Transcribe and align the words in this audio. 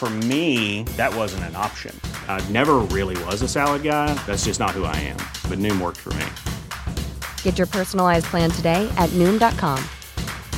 For 0.00 0.08
me, 0.08 0.84
that 0.96 1.14
wasn't 1.14 1.44
an 1.44 1.56
option. 1.56 1.94
I 2.26 2.40
never 2.48 2.76
really 2.78 3.22
was 3.24 3.42
a 3.42 3.48
salad 3.48 3.82
guy. 3.82 4.14
That's 4.24 4.46
just 4.46 4.58
not 4.58 4.70
who 4.70 4.84
I 4.84 4.96
am. 4.96 5.18
But 5.46 5.58
Noom 5.58 5.78
worked 5.78 5.98
for 5.98 6.14
me. 6.14 6.24
Get 7.42 7.58
your 7.58 7.66
personalized 7.66 8.24
plan 8.24 8.50
today 8.50 8.88
at 8.96 9.10
Noom.com. 9.10 9.78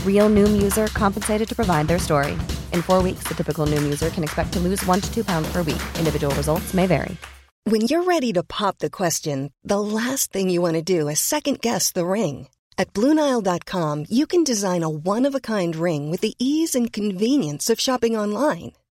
Real 0.06 0.30
Noom 0.30 0.62
user 0.62 0.86
compensated 0.94 1.48
to 1.48 1.56
provide 1.56 1.88
their 1.88 1.98
story. 1.98 2.34
In 2.70 2.82
four 2.82 3.02
weeks, 3.02 3.24
the 3.24 3.34
typical 3.34 3.66
Noom 3.66 3.82
user 3.82 4.10
can 4.10 4.22
expect 4.22 4.52
to 4.52 4.60
lose 4.60 4.86
one 4.86 5.00
to 5.00 5.12
two 5.12 5.24
pounds 5.24 5.50
per 5.50 5.62
week. 5.62 5.82
Individual 5.98 6.32
results 6.36 6.72
may 6.72 6.86
vary. 6.86 7.16
When 7.64 7.80
you're 7.80 8.04
ready 8.04 8.32
to 8.34 8.44
pop 8.44 8.78
the 8.78 8.90
question, 8.90 9.52
the 9.64 9.80
last 9.80 10.30
thing 10.30 10.50
you 10.50 10.62
want 10.62 10.74
to 10.74 10.82
do 10.82 11.08
is 11.08 11.18
second 11.18 11.60
guess 11.60 11.90
the 11.90 12.06
ring. 12.06 12.46
At 12.78 12.92
Bluenile.com, 12.94 14.04
you 14.08 14.28
can 14.28 14.44
design 14.44 14.84
a 14.84 14.88
one 14.88 15.26
of 15.26 15.34
a 15.34 15.40
kind 15.40 15.74
ring 15.74 16.12
with 16.12 16.20
the 16.20 16.36
ease 16.38 16.76
and 16.76 16.92
convenience 16.92 17.68
of 17.68 17.80
shopping 17.80 18.16
online. 18.16 18.72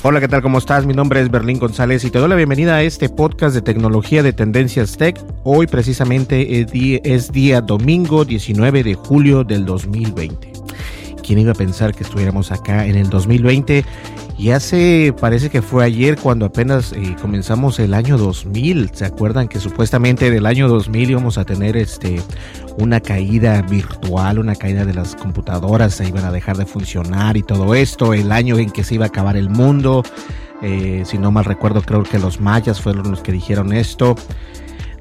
Hola, 0.00 0.20
¿qué 0.20 0.28
tal? 0.28 0.42
¿Cómo 0.42 0.58
estás? 0.58 0.86
Mi 0.86 0.94
nombre 0.94 1.20
es 1.20 1.28
Berlín 1.28 1.58
González 1.58 2.04
y 2.04 2.10
te 2.10 2.20
doy 2.20 2.28
la 2.28 2.36
bienvenida 2.36 2.76
a 2.76 2.82
este 2.84 3.08
podcast 3.08 3.52
de 3.52 3.62
tecnología 3.62 4.22
de 4.22 4.32
Tendencias 4.32 4.96
Tech. 4.96 5.20
Hoy 5.42 5.66
precisamente 5.66 6.60
es 6.60 6.70
día, 6.70 7.00
es 7.02 7.32
día 7.32 7.60
domingo 7.60 8.24
19 8.24 8.84
de 8.84 8.94
julio 8.94 9.42
del 9.42 9.66
2020. 9.66 10.52
¿Quién 11.20 11.40
iba 11.40 11.50
a 11.50 11.56
pensar 11.56 11.96
que 11.96 12.04
estuviéramos 12.04 12.52
acá 12.52 12.86
en 12.86 12.94
el 12.94 13.10
2020? 13.10 13.84
Y 14.38 14.52
hace, 14.52 15.12
parece 15.20 15.50
que 15.50 15.62
fue 15.62 15.84
ayer 15.84 16.16
cuando 16.16 16.46
apenas 16.46 16.92
eh, 16.92 17.16
comenzamos 17.20 17.80
el 17.80 17.92
año 17.92 18.16
2000. 18.16 18.90
¿Se 18.94 19.04
acuerdan 19.04 19.48
que 19.48 19.58
supuestamente 19.58 20.30
del 20.30 20.46
año 20.46 20.68
2000 20.68 21.10
íbamos 21.10 21.38
a 21.38 21.44
tener 21.44 21.76
este 21.76 22.22
una 22.78 23.00
caída 23.00 23.60
virtual, 23.62 24.38
una 24.38 24.54
caída 24.54 24.84
de 24.84 24.94
las 24.94 25.16
computadoras, 25.16 25.94
se 25.94 26.06
iban 26.06 26.24
a 26.24 26.30
dejar 26.30 26.56
de 26.56 26.66
funcionar 26.66 27.36
y 27.36 27.42
todo 27.42 27.74
esto, 27.74 28.14
el 28.14 28.30
año 28.30 28.58
en 28.58 28.70
que 28.70 28.84
se 28.84 28.94
iba 28.94 29.06
a 29.06 29.08
acabar 29.08 29.36
el 29.36 29.50
mundo? 29.50 30.04
Eh, 30.62 31.02
si 31.04 31.18
no 31.18 31.32
mal 31.32 31.44
recuerdo, 31.44 31.82
creo 31.82 32.04
que 32.04 32.20
los 32.20 32.40
mayas 32.40 32.80
fueron 32.80 33.10
los 33.10 33.22
que 33.22 33.32
dijeron 33.32 33.72
esto. 33.72 34.14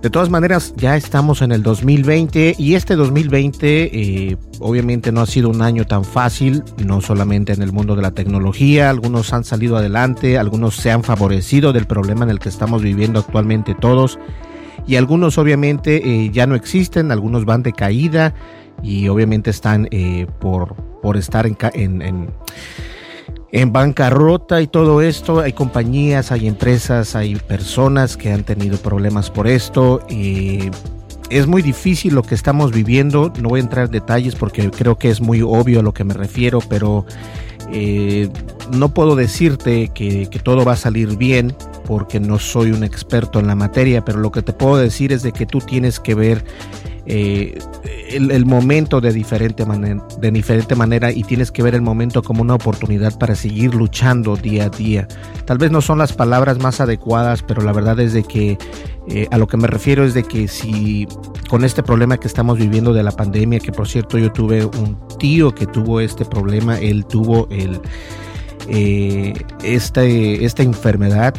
De 0.02 0.12
todas 0.12 0.30
maneras, 0.30 0.76
ya 0.78 0.96
estamos 0.96 1.42
en 1.42 1.52
el 1.52 1.64
2020 1.64 2.56
y 2.60 2.76
este 2.76 2.96
2020 2.96 3.90
eh, 4.32 4.38
obviamente 4.60 5.12
no 5.12 5.22
ha 5.22 5.26
sido 5.26 5.50
un 5.50 5.64
año 5.64 5.86
tan 5.86 6.06
fácil, 6.06 6.64
no 6.86 7.02
solamente 7.02 7.54
en 7.54 7.64
el 7.64 7.72
mundo 7.72 7.96
de 7.96 8.04
la 8.04 8.12
tecnología, 8.12 8.92
algunos 8.92 9.34
han 9.34 9.44
salido 9.44 9.76
adelante, 9.76 10.38
algunos 10.38 10.76
se 10.76 10.92
han 10.92 11.04
favorecido 11.04 11.74
del 11.74 11.88
problema 11.88 12.26
en 12.26 12.30
el 12.30 12.40
que 12.40 12.50
estamos 12.50 12.84
viviendo 12.84 13.20
actualmente 13.20 13.74
todos 13.74 14.20
y 14.86 14.98
algunos 14.98 15.40
obviamente 15.40 15.98
eh, 16.08 16.30
ya 16.32 16.46
no 16.46 16.54
existen, 16.54 17.12
algunos 17.12 17.46
van 17.46 17.64
de 17.64 17.74
caída 17.74 18.36
y 18.84 19.08
obviamente 19.08 19.50
están 19.50 19.88
eh, 19.90 20.28
por, 20.40 20.76
por 21.02 21.18
estar 21.18 21.48
en, 21.48 21.58
en, 21.74 22.02
en 22.04 22.30
en 23.52 23.72
bancarrota 23.72 24.62
y 24.62 24.68
todo 24.68 25.02
esto. 25.02 25.40
Hay 25.40 25.54
compañías, 25.54 26.32
hay 26.32 26.48
empresas, 26.48 27.16
hay 27.16 27.36
personas 27.36 28.18
que 28.18 28.32
han 28.32 28.44
tenido 28.44 28.78
problemas 28.78 29.30
por 29.30 29.48
esto. 29.48 30.02
Y 30.10 30.70
es 31.30 31.48
muy 31.48 31.62
difícil 31.62 32.16
lo 32.16 32.24
que 32.24 32.36
estamos 32.36 32.72
viviendo. 32.72 33.32
No 33.42 33.50
voy 33.50 33.60
a 33.60 33.64
entrar 33.64 33.86
en 33.86 33.92
detalles 33.92 34.36
porque 34.36 34.70
creo 34.72 34.98
que 34.98 35.10
es 35.10 35.22
muy 35.22 35.42
obvio 35.42 35.80
a 35.80 35.84
lo 35.84 35.94
que 35.94 36.04
me 36.04 36.14
refiero, 36.14 36.60
pero 36.70 37.06
eh, 37.72 38.30
no 38.72 38.90
puedo 38.90 39.16
decirte 39.16 39.90
que, 39.94 40.30
que, 40.30 40.40
todo 40.40 40.64
va 40.64 40.74
a 40.74 40.78
salir 40.78 41.18
bien 41.18 41.54
porque 41.86 42.20
no 42.20 42.40
soy 42.40 42.72
un 42.72 42.84
experto 42.84 43.40
en 43.40 43.48
la 43.48 43.56
materia, 43.56 44.04
pero 44.06 44.20
lo 44.20 44.32
que 44.32 44.42
te 44.42 44.54
puedo 44.54 44.78
decir 44.78 45.12
es 45.12 45.24
de 45.24 45.32
que 45.32 45.46
tú 45.46 45.60
tienes 45.60 46.00
que 46.00 46.16
ver 46.16 46.44
eh, 47.10 47.58
el, 48.10 48.46
momento 48.46 49.00
de 49.00 49.14
diferente, 49.14 49.66
manera, 49.66 50.04
de 50.20 50.32
diferente 50.32 50.76
manera 50.76 51.12
y 51.12 51.24
tienes 51.24 51.52
que 51.52 51.64
ver 51.64 51.74
el 51.74 51.82
momento 51.82 52.22
como 52.22 52.42
una 52.42 52.56
oportunidad 52.56 53.18
para 53.18 53.34
seguir 53.36 53.74
luchando 53.74 54.36
día 54.36 54.66
a 54.66 54.70
día. 54.70 55.08
Tal 55.46 55.58
vez 55.58 55.72
no 55.72 55.82
son 55.82 56.00
las 56.00 56.12
palabras 56.12 56.60
más 56.60 56.82
adecuadas, 56.82 57.44
pero 57.44 57.62
la 57.62 57.72
verdad 57.72 58.00
es 58.02 58.12
de 58.12 58.24
que 58.24 58.58
eh, 59.10 59.28
a 59.32 59.38
lo 59.38 59.48
que 59.48 59.56
me 59.56 59.68
refiero 59.68 60.04
es 60.04 60.14
de 60.14 60.24
que 60.24 60.50
si 60.50 61.08
con 61.50 61.64
este 61.64 61.82
problema 61.82 62.18
que 62.18 62.28
estamos 62.28 62.58
viviendo 62.58 62.92
de 62.92 63.04
la 63.04 63.12
pandemia, 63.12 63.60
que 63.60 63.72
por 63.72 63.88
cierto 63.88 64.18
yo 64.18 64.32
tuve 64.34 64.66
un 64.66 64.98
tío 65.18 65.56
que 65.56 65.66
tuvo 65.66 66.02
este 66.02 66.26
problema, 66.26 66.78
él 66.78 67.06
tuvo 67.06 67.48
el, 67.50 67.80
eh, 68.68 69.34
este, 69.64 70.44
esta 70.44 70.64
enfermedad 70.64 71.34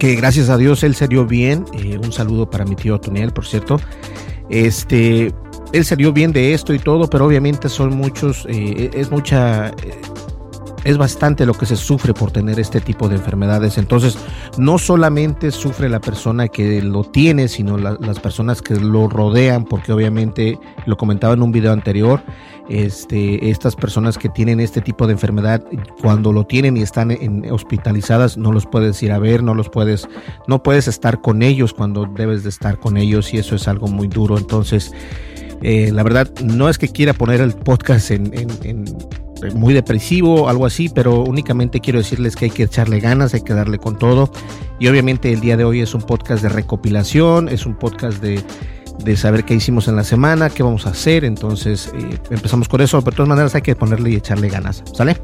que 0.00 0.14
gracias 0.16 0.48
a 0.48 0.56
Dios 0.56 0.82
él 0.82 0.94
se 0.94 1.06
dio 1.06 1.26
bien. 1.26 1.66
Eh, 1.74 1.98
un 2.02 2.10
saludo 2.10 2.50
para 2.50 2.64
mi 2.64 2.74
tío 2.74 2.98
Toniel, 2.98 3.32
por 3.32 3.46
cierto. 3.46 3.78
Este, 4.50 5.32
él 5.72 5.84
salió 5.84 6.12
bien 6.12 6.32
de 6.32 6.52
esto 6.52 6.74
y 6.74 6.78
todo, 6.78 7.08
pero 7.08 7.26
obviamente 7.26 7.68
son 7.68 7.96
muchos, 7.96 8.46
eh, 8.48 8.90
es 8.92 9.10
mucha, 9.10 9.68
eh, 9.68 9.72
es 10.84 10.96
bastante 10.98 11.46
lo 11.46 11.54
que 11.54 11.66
se 11.66 11.76
sufre 11.76 12.14
por 12.14 12.30
tener 12.30 12.58
este 12.58 12.80
tipo 12.80 13.08
de 13.08 13.16
enfermedades. 13.16 13.78
Entonces, 13.78 14.16
no 14.58 14.78
solamente 14.78 15.50
sufre 15.50 15.88
la 15.88 16.00
persona 16.00 16.48
que 16.48 16.82
lo 16.82 17.04
tiene, 17.04 17.48
sino 17.48 17.76
la, 17.76 17.96
las 18.00 18.18
personas 18.20 18.62
que 18.62 18.74
lo 18.76 19.08
rodean, 19.08 19.64
porque 19.64 19.92
obviamente, 19.92 20.58
lo 20.86 20.96
comentaba 20.96 21.34
en 21.34 21.42
un 21.42 21.52
video 21.52 21.72
anterior, 21.72 22.22
este, 22.68 23.50
estas 23.50 23.76
personas 23.76 24.16
que 24.16 24.28
tienen 24.28 24.60
este 24.60 24.80
tipo 24.80 25.06
de 25.06 25.12
enfermedad, 25.12 25.62
cuando 26.00 26.32
lo 26.32 26.44
tienen 26.44 26.76
y 26.76 26.82
están 26.82 27.10
en, 27.10 27.50
hospitalizadas, 27.50 28.38
no 28.38 28.52
los 28.52 28.66
puedes 28.66 29.02
ir 29.02 29.12
a 29.12 29.18
ver, 29.18 29.42
no 29.42 29.54
los 29.54 29.68
puedes, 29.68 30.08
no 30.46 30.62
puedes 30.62 30.88
estar 30.88 31.20
con 31.20 31.42
ellos 31.42 31.74
cuando 31.74 32.06
debes 32.06 32.42
de 32.42 32.48
estar 32.48 32.78
con 32.78 32.96
ellos 32.96 33.34
y 33.34 33.38
eso 33.38 33.56
es 33.56 33.68
algo 33.68 33.88
muy 33.88 34.08
duro. 34.08 34.38
Entonces, 34.38 34.92
eh, 35.62 35.90
la 35.92 36.02
verdad, 36.02 36.30
no 36.42 36.68
es 36.68 36.78
que 36.78 36.88
quiera 36.88 37.12
poner 37.12 37.40
el 37.40 37.52
podcast 37.52 38.12
en, 38.12 38.32
en, 38.32 38.48
en 38.62 38.84
muy 39.54 39.74
depresivo, 39.74 40.48
algo 40.48 40.66
así, 40.66 40.88
pero 40.88 41.22
únicamente 41.22 41.80
quiero 41.80 41.98
decirles 41.98 42.36
que 42.36 42.46
hay 42.46 42.50
que 42.50 42.64
echarle 42.64 43.00
ganas, 43.00 43.34
hay 43.34 43.42
que 43.42 43.54
darle 43.54 43.78
con 43.78 43.98
todo. 43.98 44.30
Y 44.78 44.88
obviamente 44.88 45.32
el 45.32 45.40
día 45.40 45.56
de 45.56 45.64
hoy 45.64 45.80
es 45.80 45.94
un 45.94 46.02
podcast 46.02 46.42
de 46.42 46.48
recopilación, 46.48 47.48
es 47.48 47.66
un 47.66 47.74
podcast 47.74 48.22
de, 48.22 48.42
de 49.04 49.16
saber 49.16 49.44
qué 49.44 49.54
hicimos 49.54 49.88
en 49.88 49.96
la 49.96 50.04
semana, 50.04 50.50
qué 50.50 50.62
vamos 50.62 50.86
a 50.86 50.90
hacer. 50.90 51.24
Entonces 51.24 51.92
eh, 51.94 52.18
empezamos 52.30 52.68
con 52.68 52.80
eso, 52.80 53.00
pero 53.02 53.12
de 53.12 53.16
todas 53.16 53.28
maneras 53.28 53.54
hay 53.54 53.62
que 53.62 53.74
ponerle 53.76 54.10
y 54.10 54.16
echarle 54.16 54.48
ganas, 54.48 54.82
¿sale? 54.94 55.16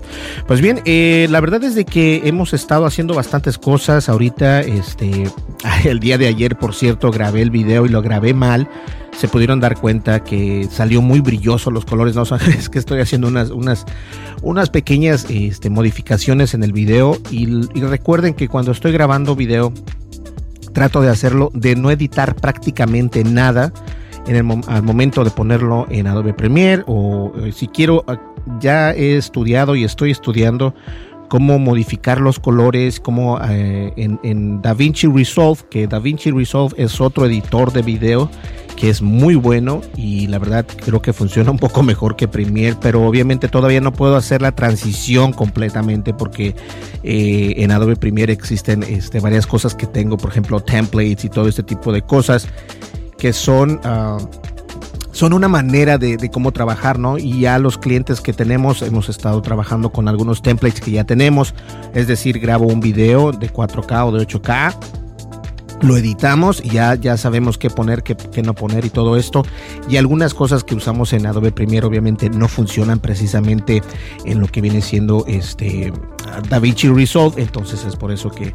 Pues 0.47 0.61
bien, 0.61 0.81
eh, 0.85 1.27
la 1.31 1.41
verdad 1.41 1.63
es 1.65 1.75
de 1.75 1.85
que 1.85 2.23
hemos 2.25 2.55
estado 2.55 2.87
haciendo 2.87 3.15
bastantes 3.15 3.59
cosas. 3.59 4.09
Ahorita, 4.09 4.61
este, 4.61 5.31
el 5.85 6.01
día 6.01 6.19
de 6.19 6.27
ayer, 6.27 6.57
por 6.57 6.75
cierto, 6.75 7.11
grabé 7.11 7.43
el 7.43 7.51
video 7.51 7.87
y 7.87 7.89
lo 7.89 8.03
grabé 8.03 8.35
mal 8.35 8.69
se 9.17 9.29
pudieron 9.29 9.61
dar 9.61 9.79
cuenta 9.79 10.23
que 10.23 10.69
salió 10.71 11.01
muy 11.01 11.21
brilloso 11.21 11.71
los 11.71 11.85
colores. 11.85 12.15
No, 12.15 12.23
es 12.59 12.69
que 12.69 12.79
estoy 12.79 13.01
haciendo 13.01 13.29
unas, 13.29 13.51
unas, 13.51 13.87
unas 14.43 14.71
pequeñas 14.71 15.27
este, 15.29 15.71
modificaciones 15.71 16.55
en 16.55 16.63
el 16.63 16.73
video. 16.73 17.19
Y, 17.31 17.45
y, 17.77 17.81
recuerden 17.83 18.35
que 18.35 18.49
cuando 18.49 18.73
estoy 18.73 18.93
grabando 18.93 19.35
video, 19.35 19.73
trato 20.73 21.01
de 21.01 21.09
hacerlo, 21.09 21.51
de 21.55 21.77
no 21.77 21.91
editar 21.91 22.37
prácticamente 22.37 23.25
nada 23.25 23.73
en 24.27 24.37
el 24.37 24.63
al 24.67 24.83
momento 24.83 25.25
de 25.25 25.31
ponerlo 25.31 25.87
en 25.89 26.07
Adobe 26.07 26.35
Premiere. 26.35 26.83
O 26.87 27.33
eh, 27.39 27.53
si 27.53 27.69
quiero, 27.69 28.05
ya 28.61 28.93
he 28.93 29.17
estudiado 29.17 29.77
y 29.77 29.85
estoy 29.85 30.11
estudiando 30.11 30.75
cómo 31.29 31.59
modificar 31.59 32.21
los 32.21 32.39
colores, 32.39 33.01
cómo 33.01 33.39
eh, 33.49 33.93
en, 33.97 34.63
DaVinci 34.63 35.07
Resolve, 35.07 35.63
que 35.71 35.87
DaVinci 35.87 36.31
Resolve 36.31 36.75
es 36.79 37.01
otro 37.01 37.27
editor 37.27 37.73
de 37.73 37.83
video 37.83 38.31
que 38.77 38.91
es 38.91 39.01
muy 39.01 39.37
bueno 39.37 39.81
y 39.97 40.27
la 40.27 40.39
verdad 40.39 40.67
creo 40.67 41.01
que 41.01 41.15
funciona 41.15 41.51
un 41.51 41.59
poco 41.59 41.83
mejor 41.83 42.15
que 42.15 42.29
Premiere, 42.29 42.77
pero 42.81 43.07
obviamente 43.07 43.49
todavía 43.49 43.81
no 43.81 43.93
puedo 43.93 44.17
hacer 44.17 44.43
la 44.43 44.53
transición 44.53 45.33
completamente 45.33 46.13
porque 46.13 46.55
eh, 47.03 47.55
en 47.57 47.71
Adobe 47.71 47.97
Premiere 47.97 48.35
existen 48.35 48.83
este, 48.83 49.21
varias 49.21 49.47
cosas 49.47 49.75
que 49.75 49.87
tengo, 49.87 50.19
por 50.19 50.31
ejemplo 50.31 50.61
templates 50.61 51.25
y 51.25 51.31
todo 51.31 51.49
este 51.49 51.63
tipo 51.63 51.91
de 51.91 52.03
cosas 52.03 52.49
que 53.17 53.33
son 53.33 53.81
uh, 53.85 54.19
son 55.17 55.33
una 55.33 55.49
manera 55.49 55.97
de, 55.97 56.31
cómo 56.31 56.53
trabajar, 56.53 56.99
¿no? 56.99 57.17
Y 57.17 57.41
ya 57.41 57.59
los 57.59 57.79
clientes 57.79 58.21
que 58.21 58.35
tenemos, 58.35 58.83
hemos 58.83 59.09
estado 59.09 59.41
trabajando 59.41 59.91
con 59.91 60.09
algunos 60.09 60.43
templates 60.43 60.83
que 60.83 60.91
ya 60.91 61.05
tenemos, 61.05 61.55
es 61.95 62.07
decir, 62.07 62.39
grabo 62.39 62.67
un 62.67 62.81
video 62.81 63.33
de 63.33 63.51
4K 63.51 64.09
o 64.09 64.13
de 64.13 64.27
8K, 64.27 64.77
lo 65.81 65.97
editamos 65.97 66.63
y 66.63 66.69
ya, 66.69 66.97
ya 66.97 67.17
sabemos 67.17 67.57
qué 67.57 67.71
poner, 67.71 68.03
qué, 68.03 68.15
qué, 68.15 68.43
no 68.43 68.53
poner 68.53 68.85
y 68.85 68.91
todo 68.91 69.17
esto. 69.17 69.43
Y 69.89 69.97
algunas 69.97 70.35
cosas 70.35 70.65
que 70.65 70.75
usamos 70.75 71.15
en 71.15 71.25
Adobe 71.25 71.51
Premiere 71.51 71.87
obviamente 71.87 72.29
no 72.29 72.47
funcionan 72.47 72.99
precisamente 72.99 73.83
en 74.27 74.41
lo 74.41 74.49
que 74.49 74.61
viene 74.61 74.83
siendo 74.83 75.25
este 75.27 75.95
DaVinci 76.51 76.89
Resolve. 76.89 77.41
Entonces 77.41 77.87
es 77.87 77.97
por 77.97 78.13
eso 78.13 78.31
que, 78.31 78.55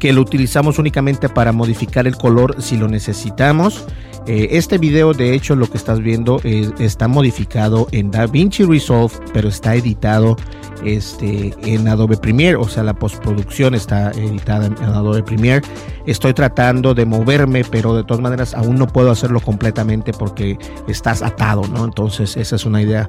que 0.00 0.12
lo 0.12 0.22
utilizamos 0.22 0.80
únicamente 0.80 1.28
para 1.28 1.52
modificar 1.52 2.08
el 2.08 2.16
color 2.16 2.60
si 2.60 2.76
lo 2.76 2.88
necesitamos. 2.88 3.84
Eh, 4.26 4.48
este 4.52 4.78
video, 4.78 5.12
de 5.12 5.34
hecho, 5.34 5.56
lo 5.56 5.68
que 5.68 5.76
estás 5.76 6.00
viendo 6.00 6.40
es, 6.44 6.72
está 6.78 7.08
modificado 7.08 7.88
en 7.92 8.10
DaVinci 8.10 8.64
Resolve, 8.64 9.14
pero 9.32 9.48
está 9.48 9.74
editado 9.74 10.36
este, 10.84 11.54
en 11.62 11.88
Adobe 11.88 12.16
Premiere, 12.16 12.56
o 12.56 12.68
sea, 12.68 12.82
la 12.82 12.94
postproducción 12.94 13.74
está 13.74 14.10
editada 14.12 14.66
en 14.66 14.82
Adobe 14.82 15.22
Premiere. 15.22 15.66
Estoy 16.06 16.34
tratando 16.34 16.94
de 16.94 17.06
moverme, 17.06 17.64
pero 17.64 17.94
de 17.94 18.04
todas 18.04 18.22
maneras 18.22 18.54
aún 18.54 18.76
no 18.76 18.86
puedo 18.86 19.10
hacerlo 19.10 19.40
completamente 19.40 20.12
porque 20.12 20.58
estás 20.86 21.22
atado, 21.22 21.62
¿no? 21.68 21.84
Entonces, 21.84 22.36
esa 22.36 22.56
es 22.56 22.64
una 22.64 22.82
idea 22.82 23.08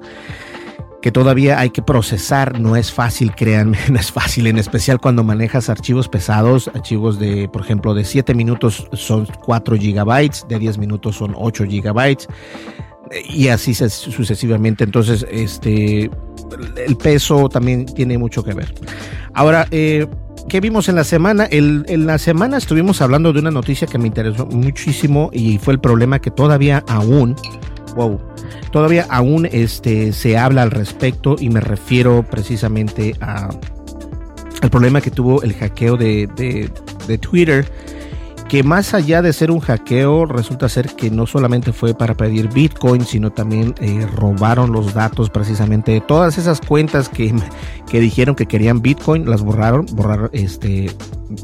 que 1.02 1.12
todavía 1.12 1.60
hay 1.60 1.72
que 1.72 1.82
procesar. 1.82 2.60
No 2.60 2.76
es 2.76 2.92
fácil, 2.92 3.34
créanme, 3.36 3.78
no 3.92 4.00
es 4.00 4.12
fácil, 4.12 4.48
en 4.48 4.58
especial 4.58 5.00
cuando 5.00 5.24
manejas 5.24 5.70
archivos 5.70 6.08
pesados, 6.08 6.70
archivos 6.74 7.20
de, 7.20 7.50
por 7.50 7.62
ejemplo, 7.62 7.94
de 7.94 8.06
7 8.06 8.34
minutos 8.34 8.88
son 8.94 9.28
4 9.46 9.78
gigabytes, 9.78 10.46
de 10.48 10.60
10 10.60 10.78
minutos 10.78 11.16
son 11.16 11.34
8 11.38 11.66
gigabytes 11.66 12.28
y 13.30 13.48
así 13.50 13.74
sucesivamente. 13.74 14.84
Entonces, 14.84 15.26
este, 15.30 16.10
el 16.86 16.96
peso 16.98 17.50
también 17.50 17.86
tiene 17.86 18.18
mucho 18.18 18.44
que 18.44 18.54
ver. 18.54 18.74
Ahora, 19.34 19.68
eh, 19.72 20.08
¿qué 20.50 20.60
vimos 20.60 20.90
en 20.90 20.96
la 20.96 21.04
semana? 21.04 21.48
En 21.50 22.06
la 22.06 22.18
semana 22.18 22.58
estuvimos 22.58 23.02
hablando 23.02 23.34
de 23.34 23.40
una 23.40 23.52
noticia 23.52 23.88
que 23.88 23.98
me 23.98 24.08
interesó 24.08 24.46
muchísimo 24.46 25.30
y 25.34 25.58
fue 25.58 25.74
el 25.74 25.80
problema 25.80 26.20
que 26.20 26.32
todavía 26.32 26.84
aún, 26.88 27.36
wow, 27.96 28.20
todavía 28.72 29.06
aún 29.10 29.48
este, 29.52 30.14
se 30.14 30.38
habla 30.38 30.64
al 30.64 30.72
respecto 30.72 31.36
y 31.40 31.50
me 31.50 31.62
refiero 31.62 32.24
precisamente 32.30 33.16
a 33.22 33.50
problema 34.70 35.02
que 35.02 35.12
tuvo 35.12 35.42
el 35.42 35.54
hackeo 35.54 35.98
de, 35.98 36.28
de, 36.36 36.70
de 37.08 37.18
Twitter 37.18 37.66
que 38.52 38.64
más 38.64 38.94
allá 38.94 39.22
de 39.22 39.32
ser 39.32 39.50
un 39.50 39.62
hackeo, 39.62 40.26
resulta 40.26 40.68
ser 40.68 40.94
que 40.98 41.10
no 41.10 41.26
solamente 41.26 41.72
fue 41.72 41.94
para 41.94 42.16
pedir 42.16 42.50
Bitcoin, 42.50 43.06
sino 43.06 43.32
también 43.32 43.74
eh, 43.80 44.06
robaron 44.14 44.74
los 44.74 44.94
datos 44.94 45.30
precisamente. 45.30 45.94
De 45.94 46.02
todas 46.02 46.38
esas 46.38 46.60
cuentas 46.60 47.08
que, 47.08 47.34
que 47.90 48.02
dijeron 48.02 48.36
que 48.36 48.48
querían 48.48 48.82
Bitcoin, 48.82 49.30
las 49.30 49.42
borraron, 49.42 49.86
borraron, 49.94 50.30
este, 50.34 50.92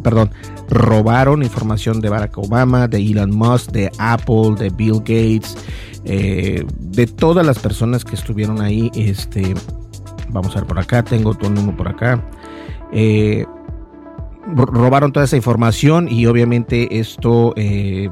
perdón, 0.03 0.31
robaron 0.69 1.43
información 1.43 2.01
de 2.01 2.09
Barack 2.09 2.37
Obama, 2.37 2.87
de 2.87 2.97
Elon 2.97 3.31
Musk, 3.35 3.71
de 3.71 3.91
Apple, 3.97 4.55
de 4.57 4.69
Bill 4.69 4.99
Gates, 4.99 5.57
eh, 6.05 6.65
de 6.79 7.07
todas 7.07 7.45
las 7.45 7.59
personas 7.59 8.05
que 8.05 8.15
estuvieron 8.15 8.61
ahí, 8.61 8.91
este, 8.95 9.53
vamos 10.29 10.55
a 10.55 10.59
ver 10.59 10.67
por 10.67 10.79
acá, 10.79 11.03
tengo 11.03 11.33
todo 11.33 11.51
uno 11.51 11.75
por 11.75 11.87
acá. 11.87 12.23
Eh, 12.91 13.45
robaron 14.55 15.11
toda 15.11 15.25
esa 15.25 15.35
información 15.35 16.07
y 16.09 16.25
obviamente 16.25 16.99
esto 16.99 17.53
eh, 17.57 18.09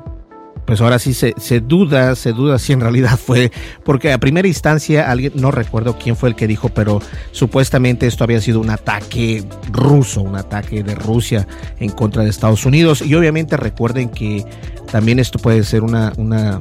pues 0.66 0.82
ahora 0.82 1.00
sí 1.00 1.14
se, 1.14 1.34
se, 1.38 1.60
duda, 1.60 2.16
se 2.16 2.34
duda 2.34 2.60
si 2.60 2.74
en 2.74 2.82
realidad 2.82 3.18
fue, 3.18 3.52
porque 3.84 4.12
a 4.12 4.18
primera 4.18 4.48
instancia 4.48 5.10
alguien, 5.10 5.34
no 5.36 5.52
recuerdo 5.52 5.98
quién 5.98 6.16
fue 6.16 6.30
el 6.30 6.36
que 6.36 6.48
dijo, 6.48 6.70
pero 6.70 7.02
supuestamente 7.32 8.08
esto 8.08 8.24
había 8.24 8.42
sido 8.42 8.60
un 8.60 8.70
ataque 8.70 9.44
ruso, 9.72 10.22
un 10.22 10.36
ataque 10.36 10.84
de 10.84 10.96
Rusia 10.96 11.48
en 11.80 11.90
contra 11.90 12.24
de 12.24 12.30
Estados 12.30 12.66
Unidos. 12.66 13.02
Y 13.02 13.14
obviamente 13.16 13.58
recuerden 13.58 14.10
que 14.10 14.46
también 14.92 15.20
esto 15.20 15.40
puede 15.40 15.64
ser 15.64 15.84
una, 15.84 16.14
una 16.18 16.60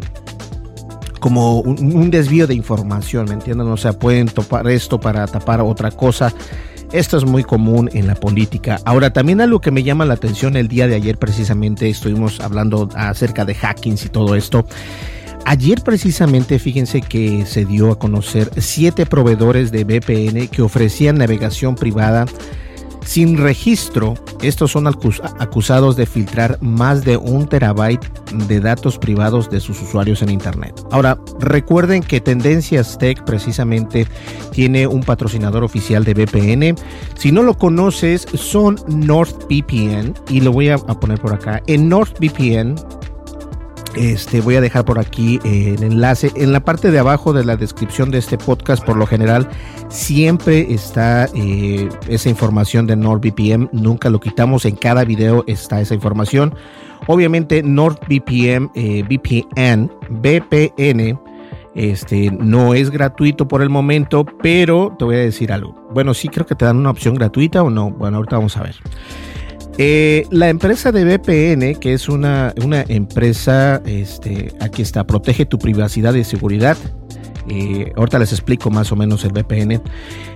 como 1.25 1.61
un, 1.61 2.11
desvío 2.11 2.47
de 2.47 2.55
información, 2.55 3.25
¿me 3.27 3.33
entienden? 3.33 3.67
O 3.69 3.79
sea, 3.79 3.95
pueden 3.95 4.27
topar 4.29 4.69
esto 4.69 5.01
para 5.01 5.27
tapar 5.27 5.63
otra 5.63 5.91
cosa. 5.91 6.35
Esto 6.95 7.17
es 7.17 7.25
muy 7.25 7.43
común 7.43 7.91
en 7.93 8.07
la 8.07 8.15
política. 8.15 8.79
Ahora, 8.85 9.13
también 9.13 9.41
algo 9.41 9.61
que 9.61 9.73
me 9.73 9.83
llama 9.83 10.05
la 10.05 10.15
atención 10.15 10.55
el 10.55 10.69
día 10.69 10.87
de 10.87 10.95
ayer, 10.95 11.19
precisamente 11.19 11.89
estuvimos 11.91 12.39
hablando 12.39 12.89
acerca 12.95 13.45
de 13.45 13.57
hackings 13.57 14.05
y 14.05 14.11
todo 14.11 14.37
esto. 14.37 14.65
Ayer 15.45 15.83
precisamente 15.83 16.61
fíjense 16.61 17.01
que 17.01 17.47
se 17.47 17.65
dio 17.65 17.91
a 17.91 17.99
conocer 17.99 18.49
siete 18.59 19.07
proveedores 19.07 19.73
de 19.73 19.83
VPN 19.83 20.47
que 20.47 20.63
ofrecían 20.63 21.19
navegación 21.19 21.75
privada 21.75 22.27
sin 23.05 23.39
registro, 23.39 24.15
estos 24.43 24.73
son 24.73 24.87
acusados 24.87 25.97
de 25.97 26.07
filtrar 26.07 26.59
más 26.61 27.05
de 27.05 27.17
un 27.17 27.47
terabyte 27.47 28.05
de 28.49 28.61
datos 28.61 28.99
privados 28.99 29.51
de 29.51 29.61
sus 29.61 29.81
usuarios 29.81 30.23
en 30.23 30.31
Internet. 30.31 30.75
Ahora, 30.91 31.19
recuerden 31.41 32.03
que 32.03 32.21
Tendencias 32.21 32.99
Tech 32.99 33.23
precisamente 33.25 34.07
tiene 34.53 34.87
un 34.87 35.03
patrocinador 35.03 35.65
oficial 35.65 36.05
de 36.05 36.15
VPN. 36.15 36.77
Si 37.17 37.33
no 37.33 37.43
lo 37.43 37.57
conoces, 37.57 38.27
son 38.35 38.77
NordVPN 38.89 40.15
y 40.29 40.41
lo 40.41 40.53
voy 40.53 40.71
a 40.71 40.79
poner 40.79 41.21
por 41.21 41.33
acá. 41.33 41.63
En 41.67 41.89
NordVPN 41.89 42.77
este, 43.97 44.41
voy 44.41 44.57
a 44.57 44.61
dejar 44.61 44.85
por 44.85 44.99
aquí 44.99 45.41
eh, 45.45 45.75
el 45.77 45.83
enlace. 45.83 46.33
En 46.37 46.53
la 46.53 46.61
parte 46.61 46.91
de 46.91 46.99
abajo 46.99 47.33
de 47.33 47.45
la 47.45 47.57
descripción 47.57 48.11
de 48.11 48.19
este 48.19 48.39
podcast, 48.39 48.85
por 48.85 48.97
lo 48.97 49.07
general, 49.07 49.49
siempre 49.89 50.73
está 50.73 51.29
eh, 51.35 51.89
esa 52.09 52.29
información 52.29 52.87
de 52.87 52.97
NordVPN. 52.97 53.71
Nunca 53.73 54.11
lo 54.11 54.21
quitamos. 54.21 54.65
En 54.65 54.77
cada 54.77 55.05
video 55.05 55.45
está 55.47 55.81
esa 55.81 55.95
información. 55.95 56.55
Obviamente, 57.07 57.63
NordVPN, 57.63 58.71
eh, 58.75 59.03
VPN, 59.03 59.91
VPN, 60.09 61.19
este, 61.75 62.31
no 62.31 62.75
es 62.75 62.91
gratuito 62.91 63.49
por 63.49 63.61
el 63.63 63.69
momento, 63.69 64.25
pero 64.25 64.95
te 64.99 65.05
voy 65.05 65.17
a 65.17 65.21
decir 65.21 65.53
algo. 65.53 65.75
Bueno, 65.93 66.15
sí 66.15 66.29
creo 66.29 66.47
que 66.47 66.55
te 66.55 66.65
dan 66.65 66.77
una 66.77 66.91
opción 66.91 67.15
gratuita 67.15 67.63
o 67.63 67.71
no. 67.71 67.91
Bueno, 67.91 68.19
ahorita 68.19 68.37
vamos 68.37 68.57
a 68.57 68.63
ver. 68.63 68.77
Eh, 69.77 70.27
la 70.31 70.49
empresa 70.51 70.93
de 70.93 71.05
VPN, 71.05 71.81
que 71.81 71.95
es 71.95 72.09
una, 72.09 72.55
una 72.63 72.85
empresa, 72.89 73.83
este, 73.87 74.53
aquí 74.61 74.83
está, 74.83 75.05
protege 75.05 75.47
tu 75.47 75.59
privacidad 75.59 76.15
y 76.15 76.23
seguridad. 76.23 76.77
Eh, 77.49 77.93
ahorita 77.97 78.19
les 78.19 78.33
explico 78.33 78.71
más 78.71 78.93
o 78.93 78.97
menos 78.97 79.25
el 79.25 79.33
VPN. 79.33 79.81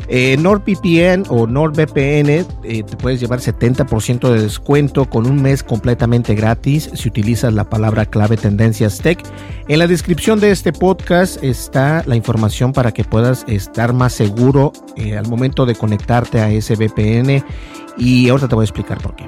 Eh, 0.09 0.37
NordVPN 0.38 1.25
o 1.28 1.47
NordVPN 1.47 2.28
eh, 2.28 2.83
te 2.83 2.97
puedes 2.97 3.21
llevar 3.21 3.40
70% 3.40 4.30
de 4.30 4.42
descuento 4.42 5.04
con 5.04 5.26
un 5.26 5.42
mes 5.42 5.62
completamente 5.62 6.35
gratis 6.35 6.90
si 6.94 7.09
utilizas 7.09 7.52
la 7.52 7.64
palabra 7.64 8.06
clave 8.06 8.37
Tendencias 8.37 8.99
Tech. 8.99 9.23
En 9.68 9.78
la 9.78 9.87
descripción 9.87 10.40
de 10.40 10.50
este 10.50 10.73
podcast 10.73 11.42
está 11.44 12.02
la 12.06 12.16
información 12.16 12.73
para 12.73 12.92
que 12.92 13.04
puedas 13.04 13.44
estar 13.49 13.92
más 13.92 14.14
seguro 14.14 14.73
al 15.16 15.28
momento 15.28 15.66
de 15.66 15.75
conectarte 15.75 16.40
a 16.40 16.50
ese 16.50 16.75
VPN 16.75 17.44
y 17.99 18.28
ahorita 18.28 18.49
te 18.49 18.54
voy 18.54 18.62
a 18.62 18.64
explicar 18.64 18.99
por 18.99 19.14
qué. 19.14 19.25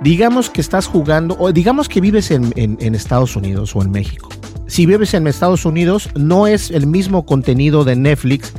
Digamos 0.00 0.50
que 0.50 0.60
estás 0.60 0.86
jugando, 0.86 1.36
o 1.38 1.52
digamos 1.52 1.88
que 1.88 2.00
vives 2.00 2.30
en, 2.30 2.52
Estados 2.94 3.36
Unidos 3.36 3.74
o 3.74 3.82
en 3.82 3.90
México. 3.90 4.28
Si 4.74 4.86
vives 4.86 5.14
en 5.14 5.28
Estados 5.28 5.66
Unidos, 5.66 6.10
no 6.16 6.48
es 6.48 6.72
el 6.72 6.88
mismo 6.88 7.24
contenido 7.24 7.84
de 7.84 7.94
Netflix 7.94 8.52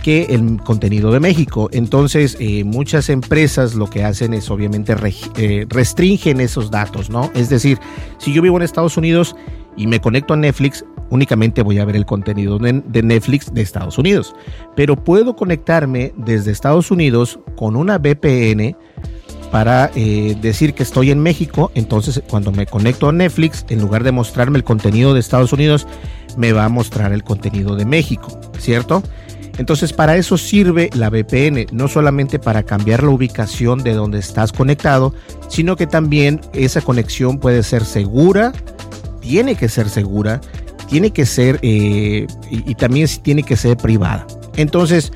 que 0.00 0.22
el 0.26 0.62
contenido 0.62 1.10
de 1.10 1.18
México. 1.18 1.68
Entonces, 1.72 2.36
eh, 2.38 2.62
muchas 2.62 3.08
empresas 3.08 3.74
lo 3.74 3.90
que 3.90 4.04
hacen 4.04 4.32
es 4.32 4.48
obviamente 4.48 4.94
eh, 5.36 5.66
restringen 5.68 6.40
esos 6.40 6.70
datos, 6.70 7.10
¿no? 7.10 7.32
Es 7.34 7.48
decir, 7.48 7.80
si 8.18 8.32
yo 8.32 8.42
vivo 8.42 8.56
en 8.58 8.62
Estados 8.62 8.96
Unidos 8.96 9.34
y 9.76 9.88
me 9.88 10.00
conecto 10.00 10.34
a 10.34 10.36
Netflix, 10.36 10.84
únicamente 11.10 11.62
voy 11.62 11.80
a 11.80 11.84
ver 11.84 11.96
el 11.96 12.06
contenido 12.06 12.60
de 12.60 13.02
Netflix 13.02 13.52
de 13.52 13.62
Estados 13.62 13.98
Unidos. 13.98 14.36
Pero 14.76 14.94
puedo 14.94 15.34
conectarme 15.34 16.14
desde 16.16 16.52
Estados 16.52 16.92
Unidos 16.92 17.40
con 17.56 17.74
una 17.74 17.98
VPN 17.98 18.76
para 19.50 19.90
eh, 19.94 20.36
decir 20.40 20.74
que 20.74 20.82
estoy 20.82 21.10
en 21.10 21.20
México. 21.20 21.70
Entonces, 21.74 22.22
cuando 22.28 22.52
me 22.52 22.66
conecto 22.66 23.08
a 23.08 23.12
Netflix, 23.12 23.64
en 23.68 23.80
lugar 23.80 24.04
de 24.04 24.12
mostrarme 24.12 24.58
el 24.58 24.64
contenido 24.64 25.14
de 25.14 25.20
Estados 25.20 25.52
Unidos, 25.52 25.86
me 26.36 26.52
va 26.52 26.64
a 26.64 26.68
mostrar 26.68 27.12
el 27.12 27.22
contenido 27.22 27.76
de 27.76 27.84
México, 27.84 28.40
¿cierto? 28.58 29.02
Entonces, 29.58 29.92
para 29.92 30.16
eso 30.16 30.36
sirve 30.36 30.90
la 30.94 31.08
VPN, 31.08 31.66
no 31.72 31.88
solamente 31.88 32.38
para 32.38 32.62
cambiar 32.62 33.02
la 33.02 33.10
ubicación 33.10 33.82
de 33.82 33.94
donde 33.94 34.18
estás 34.18 34.52
conectado, 34.52 35.14
sino 35.48 35.76
que 35.76 35.86
también 35.86 36.40
esa 36.52 36.82
conexión 36.82 37.38
puede 37.38 37.62
ser 37.62 37.84
segura, 37.84 38.52
tiene 39.20 39.54
que 39.54 39.68
ser 39.68 39.88
segura, 39.88 40.40
tiene 40.88 41.10
que 41.10 41.24
ser 41.24 41.58
eh, 41.62 42.26
y, 42.50 42.70
y 42.70 42.74
también 42.74 43.08
tiene 43.22 43.42
que 43.42 43.56
ser 43.56 43.78
privada. 43.78 44.26
Entonces, 44.56 45.12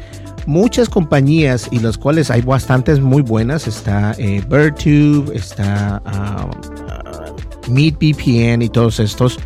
muchas 0.47 0.89
compañías 0.89 1.69
y 1.71 1.79
las 1.79 1.99
cuales 1.99 2.31
hay 2.31 2.43
bastantes 2.43 3.01
muy 3.01 3.23
buenas. 3.23 3.67
Está 3.67 4.15
eh, 4.19 4.43
BirdTube, 4.49 5.33
está 5.35 6.03
uh, 6.07 7.71
MeetVPN 7.71 8.63
y 8.63 8.69
todos 8.69 9.01
estos. 9.01 9.39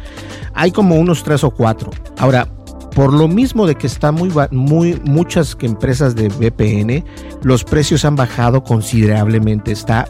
Hay 0.54 0.70
como 0.70 0.96
unos 0.96 1.22
tres 1.22 1.44
o 1.44 1.50
cuatro. 1.50 1.90
Ahora, 2.18 2.46
por 2.94 3.12
lo 3.12 3.28
mismo 3.28 3.66
de 3.66 3.74
que 3.74 3.86
está 3.86 4.12
muy, 4.12 4.32
muy 4.50 5.00
muchas 5.04 5.56
empresas 5.60 6.14
de 6.14 6.28
VPN, 6.28 7.04
los 7.42 7.64
precios 7.64 8.04
han 8.04 8.16
bajado 8.16 8.62
considerablemente. 8.62 9.72
Está 9.72 10.08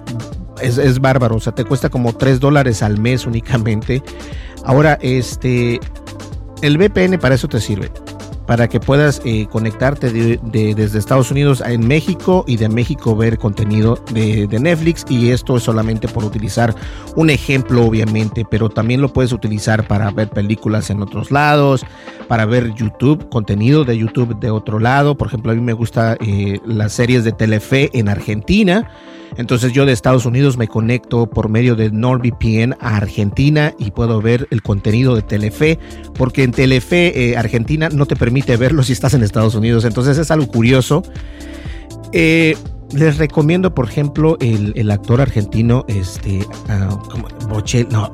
es, 0.60 0.78
es, 0.78 1.00
bárbaro, 1.00 1.36
o 1.36 1.40
sea, 1.40 1.54
te 1.54 1.64
cuesta 1.64 1.88
como 1.88 2.14
3 2.14 2.40
dólares 2.40 2.82
al 2.82 2.98
mes 2.98 3.26
únicamente. 3.26 4.02
Ahora, 4.64 4.98
este, 5.02 5.80
el 6.62 6.78
VPN 6.78 7.18
para 7.18 7.34
eso 7.34 7.48
te 7.48 7.60
sirve 7.60 7.90
para 8.46 8.68
que 8.68 8.80
puedas 8.80 9.20
eh, 9.24 9.46
conectarte 9.50 10.10
desde 10.10 10.98
Estados 10.98 11.30
Unidos 11.30 11.62
en 11.64 11.86
México 11.86 12.44
y 12.46 12.56
de 12.56 12.68
México 12.68 13.16
ver 13.16 13.38
contenido 13.38 13.98
de, 14.12 14.46
Netflix. 14.54 15.04
Y 15.08 15.30
esto 15.30 15.56
es 15.56 15.62
solamente 15.62 16.08
por 16.08 16.24
utilizar 16.24 16.74
un 17.16 17.30
ejemplo 17.30 17.84
obviamente, 17.84 18.44
pero 18.48 18.68
también 18.68 19.00
lo 19.00 19.12
puedes 19.12 19.32
utilizar 19.32 19.86
para 19.86 20.10
ver 20.10 20.30
películas 20.30 20.90
en 20.90 21.02
otros 21.02 21.30
lados, 21.30 21.84
para 22.28 22.46
ver 22.46 22.72
YouTube, 22.74 23.28
contenido 23.28 23.84
de 23.84 23.98
YouTube 23.98 24.38
de 24.38 24.50
otro 24.50 24.78
lado, 24.78 25.16
por 25.16 25.28
ejemplo 25.28 25.52
a 25.52 25.54
mí 25.54 25.60
me 25.60 25.72
gusta 25.72 26.16
eh, 26.20 26.60
las 26.64 26.92
series 26.92 27.24
de 27.24 27.32
Telefe 27.32 27.90
en 27.92 28.08
Argentina, 28.08 28.90
entonces 29.36 29.72
yo 29.72 29.86
de 29.86 29.92
Estados 29.92 30.26
Unidos 30.26 30.56
me 30.56 30.68
conecto 30.68 31.28
por 31.28 31.48
medio 31.48 31.74
de 31.76 31.90
NordVPN 31.90 32.76
a 32.80 32.96
Argentina 32.96 33.74
y 33.78 33.90
puedo 33.90 34.20
ver 34.20 34.46
el 34.50 34.62
contenido 34.62 35.14
de 35.16 35.22
Telefe, 35.22 35.78
porque 36.14 36.44
en 36.44 36.52
Telefe 36.52 37.30
eh, 37.30 37.36
Argentina 37.36 37.88
no 37.88 38.06
te 38.06 38.16
permite 38.16 38.56
verlo 38.56 38.82
si 38.82 38.92
estás 38.92 39.14
en 39.14 39.22
Estados 39.22 39.54
Unidos. 39.54 39.84
Entonces 39.84 40.18
es 40.18 40.30
algo 40.30 40.46
curioso. 40.46 41.02
Eh, 42.12 42.56
les 42.92 43.18
recomiendo, 43.18 43.74
por 43.74 43.88
ejemplo, 43.88 44.36
el, 44.40 44.90
actor 44.90 45.20
argentino, 45.20 45.84
este, 45.88 46.46
uh, 46.68 47.90
no, 47.90 48.12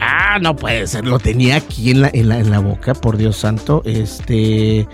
ah, 0.00 0.38
no 0.40 0.54
puede 0.54 0.86
ser, 0.86 1.04
lo 1.04 1.18
tenía 1.18 1.56
aquí 1.56 1.90
en 1.90 2.02
la, 2.02 2.10
en 2.12 2.28
la, 2.28 2.38
en 2.38 2.50
la 2.50 2.60
boca, 2.60 2.94
por 2.94 3.16
Dios 3.16 3.36
santo, 3.36 3.82
este, 3.84 4.86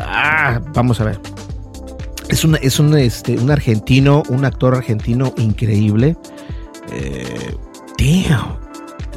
ah, 0.00 0.60
vamos 0.74 1.00
a 1.00 1.04
ver. 1.04 1.37
Es 2.28 2.44
un, 2.44 2.56
es 2.60 2.78
un, 2.78 2.96
este, 2.96 3.36
un 3.38 3.50
argentino, 3.50 4.22
un 4.28 4.44
actor 4.44 4.74
argentino 4.74 5.32
increíble. 5.36 6.16
Eh, 6.92 7.54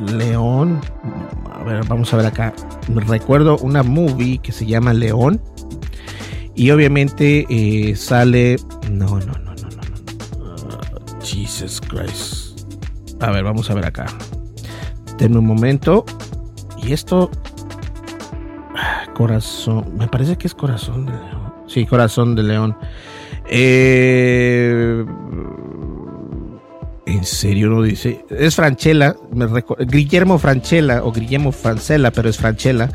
León. 0.08 0.82
A 1.54 1.64
ver, 1.64 1.86
vamos 1.86 2.14
a 2.14 2.18
ver 2.18 2.26
acá. 2.26 2.54
Recuerdo 2.88 3.58
una 3.60 3.84
movie 3.84 4.40
que 4.40 4.52
se 4.52 4.66
llama 4.66 4.94
León. 4.94 5.42
Y 6.56 6.72
obviamente 6.72 7.46
eh, 7.50 7.96
sale. 7.96 8.58
No, 8.90 9.20
no, 9.20 9.34
no, 9.34 9.56
no, 9.56 9.70
no. 9.70 10.44
Uh, 10.44 11.22
Jesus 11.24 11.80
Christ. 11.82 12.62
A 13.20 13.32
ver, 13.32 13.44
vamos 13.44 13.70
a 13.70 13.74
ver 13.74 13.86
acá. 13.86 14.06
Denme 15.18 15.38
un 15.38 15.46
momento. 15.46 16.06
Y 16.82 16.94
esto. 16.94 17.30
Ah, 18.76 19.06
corazón. 19.14 19.96
Me 19.98 20.08
parece 20.08 20.38
que 20.38 20.48
es 20.48 20.56
corazón 20.56 21.06
de 21.06 21.12
león. 21.12 21.41
Sí, 21.72 21.86
Corazón 21.86 22.36
de 22.36 22.44
León. 22.44 22.76
Eh, 23.50 25.06
en 27.06 27.26
serio 27.26 27.70
no 27.70 27.82
dice. 27.82 28.26
Es 28.30 28.56
Franchella, 28.56 29.16
Guillermo 29.88 30.38
Franchella 30.38 31.04
o 31.04 31.14
Guillermo 31.14 31.52
Francella, 31.52 32.12
pero 32.12 32.30
es 32.30 32.38
Franchella. 32.38 32.90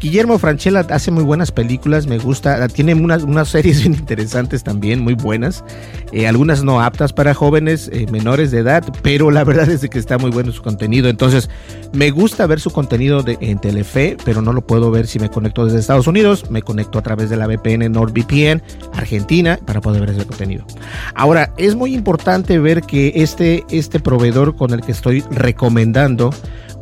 Guillermo 0.00 0.38
Franchella 0.38 0.80
hace 0.90 1.10
muy 1.10 1.24
buenas 1.24 1.50
películas, 1.50 2.06
me 2.06 2.18
gusta, 2.18 2.68
tiene 2.68 2.94
unas, 2.94 3.22
unas 3.22 3.48
series 3.48 3.80
bien 3.80 3.94
interesantes 3.94 4.62
también, 4.62 5.00
muy 5.00 5.14
buenas, 5.14 5.64
eh, 6.12 6.26
algunas 6.26 6.62
no 6.62 6.80
aptas 6.80 7.12
para 7.12 7.34
jóvenes 7.34 7.90
eh, 7.92 8.06
menores 8.10 8.50
de 8.50 8.58
edad, 8.58 8.84
pero 9.02 9.30
la 9.30 9.44
verdad 9.44 9.68
es 9.70 9.88
que 9.88 9.98
está 9.98 10.18
muy 10.18 10.30
bueno 10.30 10.52
su 10.52 10.62
contenido, 10.62 11.08
entonces 11.08 11.48
me 11.92 12.10
gusta 12.10 12.46
ver 12.46 12.60
su 12.60 12.70
contenido 12.70 13.22
de, 13.22 13.38
en 13.40 13.58
Telefe, 13.58 14.16
pero 14.24 14.42
no 14.42 14.52
lo 14.52 14.66
puedo 14.66 14.90
ver 14.90 15.06
si 15.06 15.18
me 15.18 15.30
conecto 15.30 15.64
desde 15.64 15.78
Estados 15.78 16.06
Unidos, 16.06 16.50
me 16.50 16.62
conecto 16.62 16.98
a 16.98 17.02
través 17.02 17.30
de 17.30 17.36
la 17.36 17.46
VPN 17.46 17.90
NordVPN 17.90 18.62
Argentina 18.94 19.58
para 19.64 19.80
poder 19.80 20.00
ver 20.02 20.10
ese 20.10 20.26
contenido. 20.26 20.66
Ahora, 21.14 21.52
es 21.56 21.74
muy 21.74 21.94
importante 21.94 22.58
ver 22.58 22.82
que 22.82 23.12
este, 23.16 23.64
este 23.70 24.00
proveedor 24.00 24.56
con 24.56 24.72
el 24.72 24.82
que 24.82 24.92
estoy 24.92 25.22
recomendando 25.30 26.30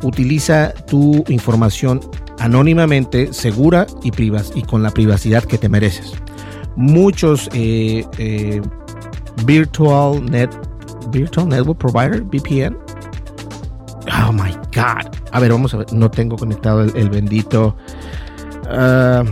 utiliza 0.03 0.73
tu 0.87 1.23
información 1.27 2.01
anónimamente, 2.39 3.33
segura 3.33 3.87
y, 4.03 4.11
privas 4.11 4.51
y 4.55 4.63
con 4.63 4.83
la 4.83 4.91
privacidad 4.91 5.43
que 5.43 5.57
te 5.57 5.69
mereces. 5.69 6.13
Muchos 6.75 7.49
eh, 7.53 8.05
eh, 8.17 8.61
virtual 9.45 10.23
net 10.25 10.49
virtual 11.11 11.47
network 11.47 11.79
provider 11.79 12.21
VPN. 12.21 12.77
Oh 14.27 14.31
my 14.31 14.51
god. 14.73 15.11
A 15.31 15.39
ver, 15.39 15.51
vamos 15.51 15.73
a 15.73 15.77
ver. 15.77 15.93
No 15.93 16.11
tengo 16.11 16.35
conectado 16.35 16.81
el, 16.81 17.09
bendito. 17.09 17.75
Ah, 18.69 19.23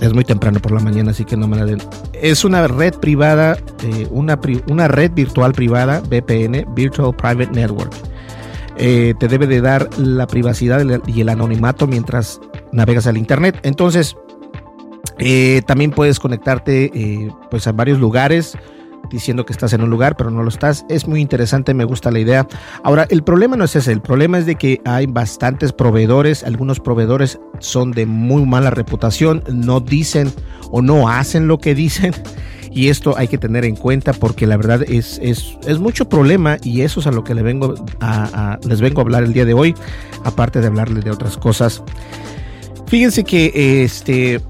es 0.00 0.12
muy 0.12 0.24
temprano 0.24 0.60
por 0.60 0.72
la 0.72 0.80
mañana, 0.80 1.12
así 1.12 1.24
que 1.24 1.36
no 1.36 1.48
me 1.48 1.56
la 1.56 1.64
den. 1.64 1.78
Es 2.12 2.44
una 2.44 2.66
red 2.66 2.94
privada, 2.94 3.56
eh, 3.82 4.06
una, 4.10 4.38
una 4.68 4.88
red 4.88 5.12
virtual 5.12 5.52
privada, 5.52 6.00
VPN, 6.00 6.66
Virtual 6.74 7.14
Private 7.14 7.52
Network 7.52 8.05
eh, 8.78 9.14
te 9.18 9.28
debe 9.28 9.46
de 9.46 9.60
dar 9.60 9.88
la 9.98 10.26
privacidad 10.26 10.84
y 11.06 11.20
el 11.20 11.28
anonimato 11.28 11.86
mientras 11.86 12.40
navegas 12.72 13.06
al 13.06 13.16
internet. 13.16 13.58
Entonces, 13.62 14.16
eh, 15.18 15.62
también 15.66 15.90
puedes 15.92 16.20
conectarte 16.20 16.90
eh, 16.94 17.30
pues 17.50 17.66
a 17.66 17.72
varios 17.72 17.98
lugares 17.98 18.56
diciendo 19.10 19.44
que 19.46 19.52
estás 19.52 19.72
en 19.72 19.82
un 19.82 19.90
lugar, 19.90 20.16
pero 20.16 20.30
no 20.30 20.42
lo 20.42 20.48
estás. 20.48 20.84
Es 20.88 21.06
muy 21.06 21.20
interesante, 21.20 21.74
me 21.74 21.84
gusta 21.84 22.10
la 22.10 22.18
idea. 22.18 22.46
Ahora, 22.82 23.06
el 23.10 23.22
problema 23.22 23.56
no 23.56 23.64
es 23.64 23.76
ese, 23.76 23.92
el 23.92 24.00
problema 24.00 24.38
es 24.38 24.46
de 24.46 24.56
que 24.56 24.80
hay 24.84 25.06
bastantes 25.06 25.72
proveedores, 25.72 26.44
algunos 26.44 26.80
proveedores 26.80 27.38
son 27.58 27.92
de 27.92 28.06
muy 28.06 28.44
mala 28.46 28.70
reputación, 28.70 29.42
no 29.52 29.80
dicen 29.80 30.32
o 30.70 30.82
no 30.82 31.08
hacen 31.08 31.48
lo 31.48 31.58
que 31.58 31.74
dicen. 31.74 32.12
Y 32.76 32.90
esto 32.90 33.16
hay 33.16 33.26
que 33.26 33.38
tener 33.38 33.64
en 33.64 33.74
cuenta 33.74 34.12
porque 34.12 34.46
la 34.46 34.58
verdad 34.58 34.82
es, 34.82 35.18
es, 35.22 35.56
es 35.66 35.78
mucho 35.78 36.10
problema 36.10 36.58
y 36.62 36.82
eso 36.82 37.00
es 37.00 37.06
a 37.06 37.10
lo 37.10 37.24
que 37.24 37.34
les 37.34 37.42
vengo 37.42 37.74
a, 38.00 38.58
les 38.68 38.82
vengo 38.82 39.00
a 39.00 39.04
hablar 39.04 39.24
el 39.24 39.32
día 39.32 39.46
de 39.46 39.54
hoy, 39.54 39.74
aparte 40.24 40.60
de 40.60 40.66
hablarles 40.66 41.02
de 41.02 41.10
otras 41.10 41.38
cosas. 41.38 41.82
Fíjense 42.86 43.24
que 43.24 43.82
este 43.82 44.42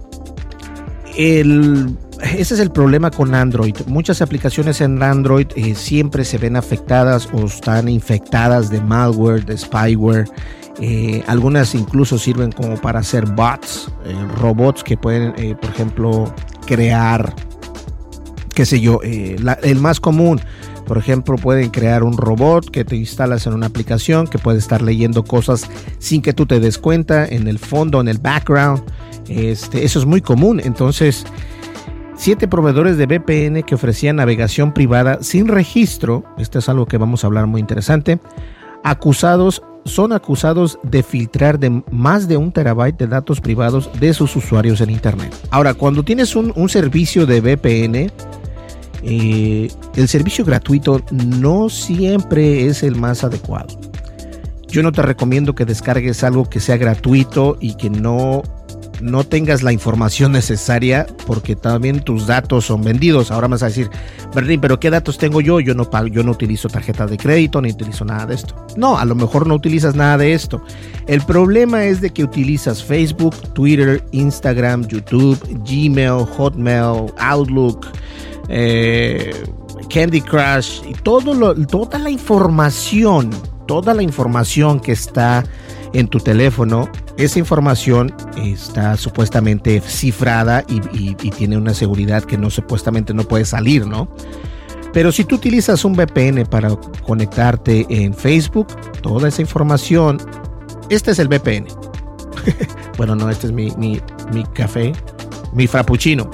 el 1.16 1.96
ese 2.22 2.54
es 2.54 2.60
el 2.60 2.70
problema 2.70 3.10
con 3.10 3.34
Android. 3.34 3.74
Muchas 3.86 4.22
aplicaciones 4.22 4.80
en 4.80 5.02
Android 5.02 5.48
eh, 5.56 5.74
siempre 5.74 6.24
se 6.24 6.38
ven 6.38 6.56
afectadas 6.56 7.28
o 7.32 7.44
están 7.44 7.88
infectadas 7.88 8.70
de 8.70 8.80
malware, 8.80 9.44
de 9.44 9.58
spyware. 9.58 10.28
Eh, 10.80 11.22
algunas 11.26 11.74
incluso 11.74 12.18
sirven 12.18 12.52
como 12.52 12.76
para 12.76 13.00
hacer 13.00 13.26
bots, 13.26 13.90
eh, 14.04 14.14
robots 14.38 14.84
que 14.84 14.96
pueden, 14.96 15.32
por 15.56 15.70
ejemplo, 15.70 16.34
crear 16.66 17.34
qué 18.54 18.64
sé 18.64 18.80
yo, 18.80 19.00
el 19.02 19.80
más 19.80 20.00
común. 20.00 20.40
Por 20.86 20.98
ejemplo, 20.98 21.36
pueden 21.36 21.70
crear 21.70 22.04
un 22.04 22.16
robot 22.16 22.70
que 22.70 22.84
te 22.84 22.96
instalas 22.96 23.46
en 23.46 23.52
una 23.52 23.66
aplicación 23.66 24.28
que 24.28 24.38
puede 24.38 24.58
estar 24.58 24.80
leyendo 24.82 25.24
cosas 25.24 25.68
sin 25.98 26.22
que 26.22 26.32
tú 26.32 26.46
te 26.46 26.60
des 26.60 26.78
cuenta 26.78 27.26
en 27.26 27.48
el 27.48 27.58
fondo, 27.58 28.00
en 28.00 28.08
el 28.08 28.18
background. 28.18 28.82
Este, 29.28 29.84
eso 29.84 29.98
es 29.98 30.06
muy 30.06 30.22
común. 30.22 30.60
Entonces, 30.64 31.26
siete 32.16 32.48
proveedores 32.48 32.96
de 32.96 33.06
VPN 33.06 33.62
que 33.62 33.74
ofrecían 33.74 34.16
navegación 34.16 34.72
privada 34.72 35.18
sin 35.20 35.48
registro, 35.48 36.24
esto 36.38 36.58
es 36.58 36.68
algo 36.68 36.86
que 36.86 36.98
vamos 36.98 37.22
a 37.22 37.26
hablar 37.26 37.46
muy 37.46 37.60
interesante, 37.60 38.18
acusados 38.82 39.62
son 39.86 40.12
acusados 40.12 40.78
de 40.82 41.02
filtrar 41.02 41.58
de 41.58 41.82
más 41.90 42.28
de 42.28 42.36
un 42.36 42.52
terabyte 42.52 42.98
de 42.98 43.06
datos 43.06 43.40
privados 43.40 43.88
de 44.00 44.12
sus 44.12 44.34
usuarios 44.36 44.80
en 44.80 44.90
Internet. 44.90 45.32
Ahora, 45.50 45.74
cuando 45.74 46.02
tienes 46.02 46.34
un, 46.34 46.68
servicio 46.68 47.24
de 47.24 47.40
VPN, 47.40 48.10
eh, 49.02 49.68
el 49.94 50.08
servicio 50.08 50.44
gratuito 50.44 51.00
no 51.12 51.68
siempre 51.68 52.66
es 52.66 52.82
el 52.82 52.96
más 52.96 53.22
adecuado. 53.22 53.78
Yo 54.68 54.82
no 54.82 54.92
te 54.92 55.02
recomiendo 55.02 55.54
que 55.54 55.64
descargues 55.64 56.24
algo 56.24 56.50
que 56.50 56.60
sea 56.60 56.76
gratuito 56.76 57.56
y 57.60 57.76
que 57.76 57.88
no, 57.88 58.42
no 59.00 59.24
tengas 59.24 59.62
la 59.62 59.72
información 59.72 60.32
necesaria 60.32 61.06
porque 61.26 61.56
también 61.56 62.00
tus 62.00 62.26
datos 62.26 62.66
son 62.66 62.82
vendidos. 62.82 63.30
Ahora 63.30 63.48
me 63.48 63.52
vas 63.52 63.62
a 63.62 63.66
decir, 63.66 63.90
Berlín, 64.34 64.60
pero 64.60 64.80
¿qué 64.80 64.90
datos 64.90 65.18
tengo 65.18 65.40
yo? 65.40 65.60
Yo 65.60 65.74
no, 65.74 65.88
yo 66.06 66.22
no 66.22 66.32
utilizo 66.32 66.68
tarjeta 66.68 67.06
de 67.06 67.16
crédito 67.16 67.60
ni 67.60 67.70
utilizo 67.70 68.04
nada 68.04 68.26
de 68.26 68.34
esto. 68.34 68.54
No, 68.76 68.98
a 68.98 69.04
lo 69.04 69.14
mejor 69.14 69.46
no 69.46 69.54
utilizas 69.54 69.94
nada 69.94 70.18
de 70.18 70.32
esto. 70.32 70.62
El 71.06 71.22
problema 71.22 71.84
es 71.84 72.00
de 72.00 72.10
que 72.10 72.24
utilizas 72.24 72.82
Facebook, 72.82 73.34
Twitter, 73.52 74.04
Instagram, 74.12 74.86
YouTube, 74.88 75.38
Gmail, 75.64 76.26
Hotmail, 76.36 77.12
Outlook 77.18 77.86
eh, 78.48 79.32
Candy 79.88 80.20
Crush 80.20 80.82
y 80.88 80.94
toda 80.94 81.98
la 81.98 82.10
información, 82.10 83.30
toda 83.66 83.94
la 83.94 84.02
información 84.02 84.80
que 84.80 84.92
está 84.92 85.44
en 85.98 86.08
tu 86.08 86.20
teléfono, 86.20 86.90
esa 87.16 87.38
información 87.38 88.14
está 88.36 88.98
supuestamente 88.98 89.80
cifrada 89.80 90.62
y, 90.68 91.14
tiene 91.30 91.56
una 91.56 91.72
seguridad 91.72 92.22
que 92.22 92.36
no 92.36 92.50
supuestamente 92.50 93.14
no 93.14 93.24
puede 93.24 93.46
salir, 93.46 93.86
¿no? 93.86 94.06
Pero 94.92 95.10
si 95.10 95.24
tú 95.24 95.36
utilizas 95.36 95.86
un 95.86 95.94
VPN 95.94 96.44
para 96.44 96.76
conectarte 97.06 97.86
en 97.88 98.12
Facebook, 98.12 98.66
toda 99.00 99.28
esa 99.28 99.40
información, 99.40 100.18
este 100.90 101.12
es 101.12 101.18
el 101.18 101.28
VPN. 101.28 101.66
bueno, 102.98 103.16
no, 103.16 103.30
este 103.30 103.46
es 103.46 103.52
mi, 103.52 103.70
mi, 103.78 104.00
café, 104.52 104.92
mi 105.54 105.66
frappuccino. 105.66 106.30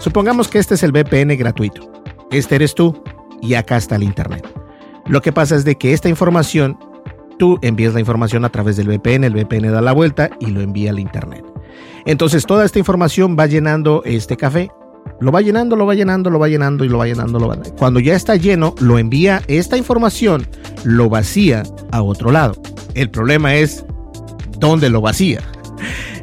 Supongamos 0.00 0.48
que 0.48 0.58
este 0.58 0.74
es 0.74 0.82
el 0.82 0.92
VPN 0.92 1.34
gratuito. 1.38 1.90
Este 2.30 2.56
eres 2.56 2.74
tú 2.74 3.02
y 3.40 3.54
acá 3.54 3.78
está 3.78 3.96
el 3.96 4.02
Internet. 4.02 4.46
Lo 5.06 5.22
que 5.22 5.32
pasa 5.32 5.56
es 5.56 5.64
de 5.64 5.76
que 5.76 5.94
esta 5.94 6.10
información, 6.10 6.78
tú 7.38 7.58
envías 7.62 7.94
la 7.94 8.00
información 8.00 8.44
a 8.44 8.50
través 8.50 8.76
del 8.76 8.88
VPN, 8.88 9.24
el 9.24 9.34
VPN 9.34 9.72
da 9.72 9.80
la 9.80 9.92
vuelta 9.92 10.30
y 10.40 10.46
lo 10.46 10.60
envía 10.60 10.90
al 10.90 10.98
Internet. 10.98 11.44
Entonces 12.04 12.44
toda 12.46 12.64
esta 12.64 12.78
información 12.78 13.36
va 13.38 13.46
llenando 13.46 14.02
este 14.04 14.36
café. 14.36 14.70
Lo 15.20 15.32
va 15.32 15.40
llenando, 15.40 15.74
lo 15.74 15.86
va 15.86 15.94
llenando, 15.94 16.30
lo 16.30 16.38
va 16.38 16.48
llenando 16.48 16.84
y 16.84 16.88
lo 16.88 16.98
va 16.98 17.06
llenando. 17.06 17.38
Lo 17.38 17.48
va... 17.48 17.58
Cuando 17.78 17.98
ya 17.98 18.14
está 18.14 18.36
lleno, 18.36 18.74
lo 18.78 18.98
envía 18.98 19.42
esta 19.48 19.76
información, 19.76 20.46
lo 20.84 21.08
vacía 21.08 21.64
a 21.90 22.02
otro 22.02 22.30
lado. 22.30 22.60
El 22.94 23.10
problema 23.10 23.54
es 23.54 23.84
dónde 24.58 24.90
lo 24.90 25.00
vacía 25.00 25.40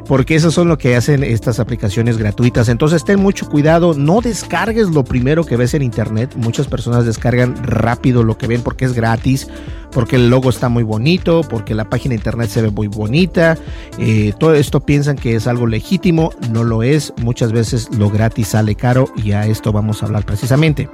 porque 0.06 0.34
eso 0.34 0.50
son 0.50 0.68
lo 0.68 0.78
que 0.78 0.96
hacen 0.96 1.22
estas 1.24 1.60
aplicaciones 1.60 2.18
gratuitas. 2.18 2.68
Entonces 2.68 3.04
ten 3.04 3.20
mucho 3.20 3.48
cuidado, 3.48 3.94
no 3.94 4.20
descargues 4.20 4.88
lo 4.88 5.04
primero 5.04 5.44
que 5.44 5.56
ves 5.56 5.74
en 5.74 5.82
internet. 5.82 6.34
Muchas 6.36 6.66
personas 6.66 7.04
descargan 7.04 7.56
rápido 7.62 8.22
lo 8.22 8.38
que 8.38 8.46
ven 8.46 8.62
porque 8.62 8.84
es 8.84 8.92
gratis, 8.92 9.48
porque 9.92 10.16
el 10.16 10.30
logo 10.30 10.50
está 10.50 10.68
muy 10.68 10.82
bonito, 10.82 11.42
porque 11.48 11.74
la 11.74 11.88
página 11.88 12.10
de 12.10 12.16
internet 12.16 12.50
se 12.50 12.62
ve 12.62 12.70
muy 12.70 12.88
bonita. 12.88 13.58
Eh, 13.98 14.32
todo 14.38 14.54
esto 14.54 14.80
piensan 14.80 15.16
que 15.16 15.34
es 15.36 15.46
algo 15.46 15.66
legítimo, 15.66 16.32
no 16.50 16.64
lo 16.64 16.82
es. 16.82 17.12
Muchas 17.22 17.52
veces 17.52 17.88
lo 17.96 18.10
gratis 18.10 18.48
sale 18.48 18.74
caro 18.74 19.08
y 19.16 19.32
a 19.32 19.46
esto 19.46 19.72
vamos 19.72 20.02
a 20.02 20.06
hablar 20.06 20.24
precisamente. 20.24 20.88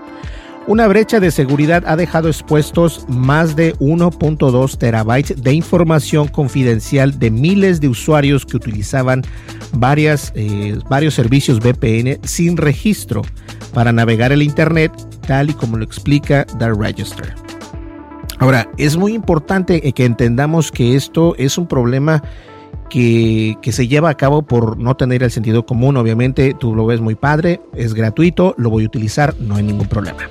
Una 0.69 0.87
brecha 0.87 1.19
de 1.19 1.33
seguridad 1.33 1.83
ha 1.89 1.97
dejado 1.97 2.29
expuestos 2.29 3.05
más 3.09 3.57
de 3.57 3.75
1.2 3.79 4.79
terabytes 4.79 5.43
de 5.43 5.55
información 5.55 6.29
confidencial 6.29 7.19
de 7.19 7.33
miles 7.33 7.81
de 7.81 7.89
usuarios 7.89 8.47
que 8.47 8.59
utilizaban 8.59 9.23
varias, 9.73 10.33
eh, 10.37 10.79
varios 10.89 11.15
servicios 11.15 11.59
VPN 11.59 12.21
sin 12.23 12.57
registro 12.57 13.23
para 13.75 13.91
navegar 13.91 14.31
el 14.31 14.41
Internet, 14.41 14.93
tal 15.27 15.51
y 15.51 15.55
como 15.55 15.79
lo 15.79 15.85
explica 15.85 16.47
The 16.61 16.73
Register. 16.73 17.35
Ahora, 18.39 18.71
es 18.79 18.97
muy 18.97 19.15
importante 19.15 19.93
que 19.93 20.05
entendamos 20.05 20.71
que 20.71 20.95
esto 20.95 21.35
es 21.39 21.59
un 21.59 21.67
problema 21.67 22.23
que, 22.89 23.57
que, 23.63 23.73
se 23.73 23.89
lleva 23.89 24.11
a 24.11 24.17
cabo 24.17 24.43
por 24.43 24.79
no 24.79 24.97
tener 24.97 25.25
el 25.25 25.31
sentido 25.33 25.67
común. 25.67 25.97
Obviamente, 25.97 26.55
tú 26.55 26.77
lo 26.77 26.87
ves 26.87 27.01
muy 27.01 27.17
padre, 27.17 27.61
es 27.75 27.95
gratuito, 27.95 28.55
lo 28.59 28.71
voy 28.71 28.85
a 28.85 28.87
utilizar, 28.87 29.35
no 29.41 29.57
hay 29.57 29.65
ningún 29.65 29.89
problema. 29.89 30.29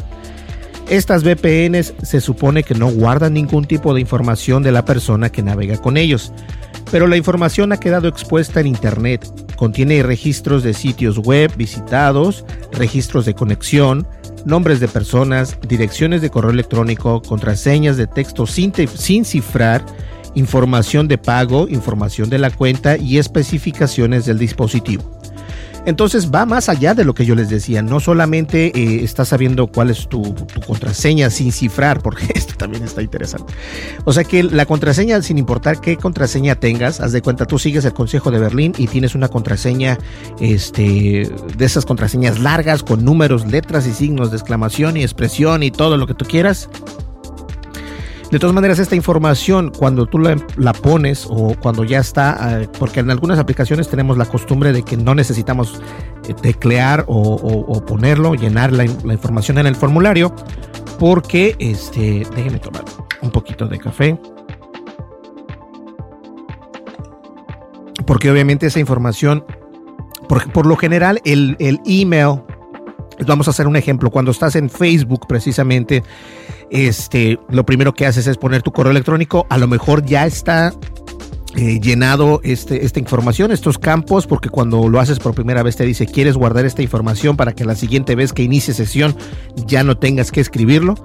Estas 0.92 1.24
VPNs 1.24 1.94
se 2.04 2.20
supone 2.20 2.64
que 2.64 2.76
no 2.76 2.90
guardan 2.92 3.36
ningún 3.36 3.64
tipo 3.64 3.94
de 3.94 4.02
información 4.02 4.62
de 4.62 4.74
la 4.74 4.84
persona 4.84 5.32
que 5.32 5.42
navega 5.42 5.78
con 5.78 5.96
ellos, 5.96 6.34
pero 6.92 7.08
la 7.08 7.16
información 7.16 7.72
ha 7.72 7.80
quedado 7.80 8.10
expuesta 8.10 8.60
en 8.60 8.68
Internet. 8.68 9.26
Contiene 9.56 10.04
registros 10.04 10.64
de 10.64 10.74
sitios 10.74 11.18
web 11.18 11.50
visitados, 11.56 12.44
registros 12.74 13.24
de 13.24 13.34
conexión, 13.34 14.06
nombres 14.44 14.82
de 14.82 14.90
personas, 14.90 15.58
direcciones 15.66 16.22
de 16.22 16.30
correo 16.30 16.52
electrónico, 16.52 17.22
contraseñas 17.22 17.96
de 17.96 18.08
texto 18.08 18.46
sin, 18.46 18.74
sin 18.94 19.24
cifrar, 19.24 19.86
información 20.36 21.08
de 21.08 21.18
pago, 21.18 21.70
información 21.70 22.30
de 22.30 22.40
la 22.40 22.50
cuenta 22.50 22.98
y 22.98 23.18
especificaciones 23.18 24.26
del 24.26 24.40
dispositivo. 24.40 25.22
Entonces 25.86 26.32
va 26.32 26.46
más 26.46 26.70
allá 26.70 26.94
de 26.94 27.04
lo 27.04 27.14
que 27.14 27.26
yo 27.26 27.36
les 27.36 27.50
decía. 27.50 27.82
No 27.82 28.00
solamente 28.00 28.72
eh, 28.78 29.04
estás 29.04 29.30
sabiendo 29.30 29.68
cuál 29.68 29.90
es 29.90 30.08
tu, 30.08 30.36
contraseña 30.66 31.30
sin 31.30 31.52
cifrar, 31.52 32.02
porque 32.02 32.26
esto 32.36 32.54
también 32.56 32.84
está 32.84 33.02
interesante. 33.02 33.54
O 34.06 34.14
sea 34.14 34.24
que 34.24 34.44
la 34.44 34.66
contraseña, 34.66 35.22
sin 35.22 35.38
importar 35.38 35.82
qué 35.82 35.98
contraseña 35.98 36.56
tengas, 36.56 37.00
haz 37.00 37.12
de 37.12 37.22
cuenta, 37.22 37.46
tú 37.46 37.60
sigues 37.60 37.86
el 37.86 37.94
consejo 37.94 38.32
de 38.32 38.40
Berlín 38.40 38.74
y 38.78 38.88
tienes 38.88 39.16
una 39.16 39.28
contraseña 39.28 39.98
este, 40.40 41.30
de 41.58 41.66
esas 41.66 41.86
contraseñas 41.86 42.40
largas 42.40 42.84
con 42.84 43.04
números, 43.04 43.46
letras 43.46 43.88
y 43.88 43.94
signos 43.94 44.32
de 44.32 44.38
exclamación 44.38 44.98
y 44.98 45.04
expresión 45.04 45.64
y 45.64 45.72
todo 45.72 45.98
lo 45.98 46.08
que 46.08 46.14
tú 46.14 46.26
quieras 46.26 46.70
de 48.32 48.40
todas 48.40 48.54
maneras, 48.56 48.80
esta 48.80 48.96
información, 48.96 49.74
cuando 49.78 50.06
tú 50.06 50.18
la, 50.18 50.74
pones 50.74 51.28
o 51.30 51.54
cuando 51.62 51.84
ya 51.84 52.00
está, 52.00 52.62
eh, 52.62 52.70
porque 52.80 53.02
en 53.02 53.12
algunas 53.12 53.38
aplicaciones 53.38 53.90
tenemos 53.90 54.18
la 54.18 54.26
costumbre 54.26 54.72
de 54.72 54.84
que 54.84 54.96
no 54.96 55.14
necesitamos 55.14 55.82
eh, 56.30 56.34
teclear 56.34 57.04
o, 57.08 57.86
ponerlo, 57.86 58.34
llenar 58.34 58.72
la, 58.72 58.86
información 58.86 59.58
en 59.58 59.68
el 59.68 59.76
formulario, 59.76 60.34
porque, 60.98 61.58
este, 61.60 62.26
déjenme 62.34 62.60
tomar 62.60 62.86
un 63.22 63.32
poquito 63.32 63.68
de 63.68 63.78
café. 63.78 64.18
Porque 68.06 68.32
obviamente 68.32 68.68
esa 68.68 68.80
información, 68.80 69.44
por, 70.30 70.50
por 70.54 70.66
lo 70.66 70.78
general, 70.78 71.20
el, 71.26 71.58
el 71.60 71.82
email 71.86 72.44
Vamos 73.26 73.48
a 73.48 73.52
hacer 73.52 73.68
un 73.68 73.76
ejemplo. 73.76 74.10
Cuando 74.10 74.32
estás 74.32 74.56
en 74.56 74.70
Facebook, 74.70 75.28
precisamente, 75.28 76.04
este, 76.70 77.40
lo 77.50 77.66
primero 77.66 77.94
que 77.94 78.06
haces 78.06 78.28
es 78.28 78.38
poner 78.38 78.62
tu 78.62 78.72
correo 78.72 78.92
electrónico. 78.92 79.46
A 79.50 79.58
lo 79.58 79.68
mejor 79.68 80.06
ya 80.06 80.26
está 80.26 80.74
eh, 81.56 81.80
llenado 81.82 82.40
este, 82.44 82.86
esta 82.86 83.00
información, 83.00 83.52
estos 83.52 83.78
campos, 83.78 84.26
porque 84.26 84.50
cuando 84.50 84.88
lo 84.88 85.00
haces 85.00 85.20
por 85.20 85.36
primera 85.36 85.64
vez 85.64 85.76
te 85.76 85.86
dice, 85.86 86.06
quieres 86.06 86.38
guardar 86.38 86.66
esta 86.66 86.82
información 86.82 87.36
para 87.36 87.52
que 87.52 87.66
la 87.66 87.76
siguiente 87.76 88.16
vez 88.16 88.32
que 88.32 88.44
inicie 88.44 88.74
sesión 88.74 89.16
ya 89.68 89.84
no 89.84 89.98
tengas 89.98 90.32
que 90.32 90.42
escribirlo. 90.42 90.96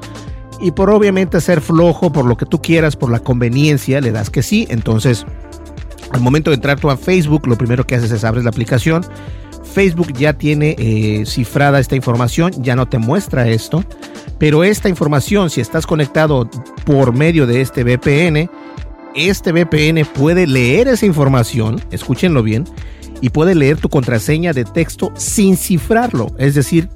Y 0.61 0.71
por 0.71 0.89
obviamente 0.89 1.41
ser 1.41 1.61
flojo, 1.61 2.13
por 2.13 2.25
lo 2.25 2.37
que 2.37 2.47
tú 2.47 2.63
quieras, 2.63 2.97
por 2.97 3.11
la 3.11 3.19
conveniencia, 3.19 4.01
le 4.01 4.13
das 4.13 4.31
que 4.31 4.43
sí. 4.43 4.67
Entonces, 4.71 5.27
al 6.13 6.21
momento 6.21 6.51
de 6.51 6.55
entrar 6.55 6.79
tú 6.79 6.91
a 6.91 6.97
Facebook, 6.97 7.47
lo 7.47 7.59
primero 7.59 7.85
que 7.85 7.97
haces 7.97 8.11
es 8.13 8.25
abres 8.25 8.45
la 8.45 8.51
aplicación 8.51 9.05
Facebook 9.73 10.13
ya 10.13 10.33
tiene 10.33 10.77
eh, 10.79 11.25
cifrada 11.27 11.79
esta 11.79 11.97
información, 11.97 12.53
ya 12.63 12.77
no 12.77 12.89
te 12.89 12.99
muestra 12.99 13.49
esto, 13.49 13.85
pero 14.39 14.65
esta 14.65 14.89
información, 14.89 15.51
si 15.51 15.61
estás 15.61 15.87
conectado 15.87 16.49
por 16.85 17.13
medio 17.13 17.47
de 17.47 17.61
este 17.61 17.85
VPN, 17.85 18.51
este 19.15 19.53
VPN 19.53 20.05
puede 20.15 20.47
leer 20.47 20.89
esa 20.89 21.07
información, 21.07 21.81
escúchenlo 21.91 22.43
bien, 22.43 22.65
y 23.21 23.31
puede 23.31 23.55
leer 23.55 23.79
tu 23.79 23.89
contraseña 23.89 24.53
de 24.53 24.65
texto 24.65 25.13
sin 25.17 25.57
cifrarlo, 25.57 26.35
es 26.39 26.55
decir, 26.55 26.89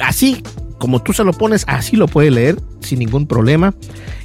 así 0.00 0.42
como 0.78 1.02
tú 1.02 1.12
se 1.12 1.24
lo 1.24 1.32
pones, 1.32 1.64
así 1.68 1.96
lo 1.96 2.06
puede 2.06 2.30
leer 2.30 2.60
sin 2.80 2.98
ningún 2.98 3.26
problema. 3.26 3.74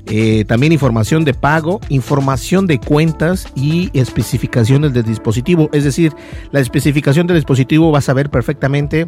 Eh, 0.07 0.45
también 0.45 0.73
información 0.73 1.23
de 1.23 1.33
pago, 1.33 1.79
información 1.89 2.67
de 2.67 2.79
cuentas 2.79 3.47
y 3.55 3.89
especificaciones 3.97 4.93
del 4.93 5.03
dispositivo. 5.03 5.69
Es 5.73 5.83
decir, 5.83 6.13
la 6.51 6.59
especificación 6.59 7.27
del 7.27 7.37
dispositivo 7.37 7.91
va 7.91 7.99
a 7.99 8.01
saber 8.01 8.29
perfectamente 8.29 9.07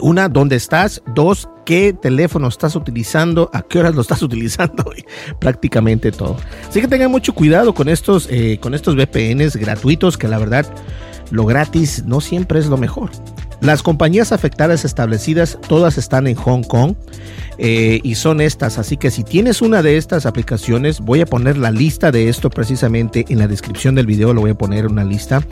una, 0.00 0.28
dónde 0.28 0.56
estás, 0.56 1.02
dos, 1.14 1.48
qué 1.64 1.92
teléfono 1.92 2.48
estás 2.48 2.76
utilizando, 2.76 3.50
a 3.52 3.62
qué 3.62 3.78
horas 3.78 3.94
lo 3.94 4.02
estás 4.02 4.22
utilizando, 4.24 4.92
prácticamente 5.38 6.12
todo. 6.12 6.36
Así 6.68 6.80
que 6.80 6.88
tengan 6.88 7.10
mucho 7.10 7.34
cuidado 7.34 7.74
con 7.74 7.88
estos, 7.88 8.28
eh, 8.30 8.58
con 8.60 8.74
estos 8.74 8.96
VPNs 8.96 9.56
gratuitos, 9.56 10.16
que 10.16 10.28
la 10.28 10.38
verdad 10.38 10.66
lo 11.30 11.46
gratis 11.46 12.04
no 12.04 12.20
siempre 12.20 12.58
es 12.58 12.66
lo 12.66 12.76
mejor. 12.76 13.10
Las 13.60 13.82
compañías 13.82 14.32
afectadas 14.32 14.84
establecidas 14.84 15.58
todas 15.68 15.98
están 15.98 16.26
en 16.26 16.34
Hong 16.34 16.62
Kong 16.62 16.94
eh, 17.58 18.00
y 18.02 18.14
son 18.14 18.40
estas, 18.40 18.78
así 18.78 18.96
que 18.96 19.10
si 19.10 19.22
tienes 19.22 19.60
una 19.60 19.82
de 19.82 19.98
estas 19.98 20.24
aplicaciones, 20.24 21.00
voy 21.00 21.20
a 21.20 21.26
poner 21.26 21.58
la 21.58 21.70
lista 21.70 22.10
de 22.10 22.30
esto 22.30 22.48
precisamente 22.48 23.26
en 23.28 23.38
la 23.38 23.48
descripción 23.48 23.94
del 23.94 24.06
video, 24.06 24.32
lo 24.32 24.40
voy 24.40 24.52
a 24.52 24.54
poner 24.54 24.86
una 24.86 25.04
lista. 25.04 25.42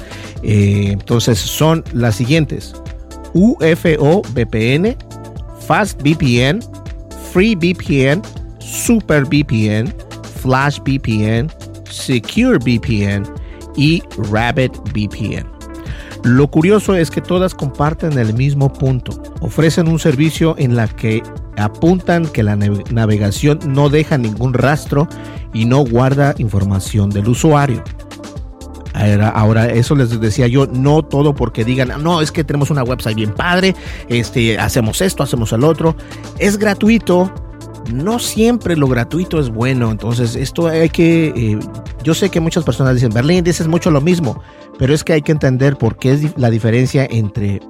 Eh, 0.43 0.89
entonces 0.91 1.39
son 1.39 1.85
las 1.93 2.17
siguientes. 2.17 2.75
UFO 3.35 4.23
VPN, 4.35 4.97
Fast 5.67 6.01
VPN, 6.01 6.61
Free 7.31 7.55
VPN, 7.55 8.23
Super 8.59 9.25
VPN, 9.25 9.93
Flash 10.41 10.79
VPN, 10.81 11.51
Secure 11.91 12.59
VPN 12.59 13.25
y 13.77 14.03
Rabbit 14.31 14.73
VPN. 14.95 15.58
Lo 16.25 16.51
curioso 16.51 16.95
es 16.95 17.11
que 17.11 17.21
todas 17.21 17.55
comparten 17.55 18.19
el 18.19 18.35
mismo 18.35 18.73
punto. 18.73 19.23
Ofrecen 19.41 19.89
un 19.89 19.99
servicio 19.99 20.55
en 20.59 20.77
la 20.77 20.89
que 20.89 21.23
apuntan 21.57 22.27
que 22.27 22.43
la 22.43 22.57
navegación 22.57 23.59
no 23.67 23.89
deja 23.89 24.19
ningún 24.19 24.55
rastro 24.55 25.09
y 25.53 25.65
no 25.65 25.85
guarda 25.85 26.35
información 26.39 27.11
del 27.11 27.29
usuario. 27.29 27.83
Ahora, 29.35 29.67
eso 29.67 29.95
les 29.95 30.21
decía 30.21 30.49
yo, 30.49 30.67
no 30.67 31.03
todo 31.03 31.35
porque 31.35 31.65
digan, 31.65 31.93
no, 32.03 32.21
es 32.21 32.33
que 32.33 32.43
tenemos 32.43 32.71
una 32.71 32.83
website 32.83 33.15
bien 33.15 33.33
padre, 33.33 33.77
este, 34.09 34.59
hacemos 34.59 35.01
esto, 35.01 35.23
hacemos 35.23 35.53
el 35.53 35.63
otro. 35.63 35.95
Es 36.39 36.59
gratuito, 36.59 37.33
no 37.93 38.19
siempre 38.19 38.77
lo 38.77 38.89
gratuito 38.89 39.39
es 39.39 39.51
bueno. 39.51 39.91
Entonces, 39.91 40.35
esto 40.35 40.67
hay 40.67 40.89
que. 40.89 41.29
Eh, 41.29 41.59
yo 42.03 42.15
sé 42.15 42.29
que 42.29 42.41
muchas 42.41 42.65
personas 42.65 42.95
dicen, 42.95 43.11
Berlín, 43.13 43.45
dices 43.45 43.69
mucho 43.69 43.91
lo 43.91 44.01
mismo. 44.01 44.43
Pero 44.79 44.95
es 44.95 45.05
que 45.05 45.13
hay 45.13 45.23
que 45.23 45.33
entender 45.33 45.77
por 45.77 45.97
qué 45.97 46.13
es 46.13 46.39
la 46.39 46.51
diferencia 46.51 47.07
entre 47.11 47.61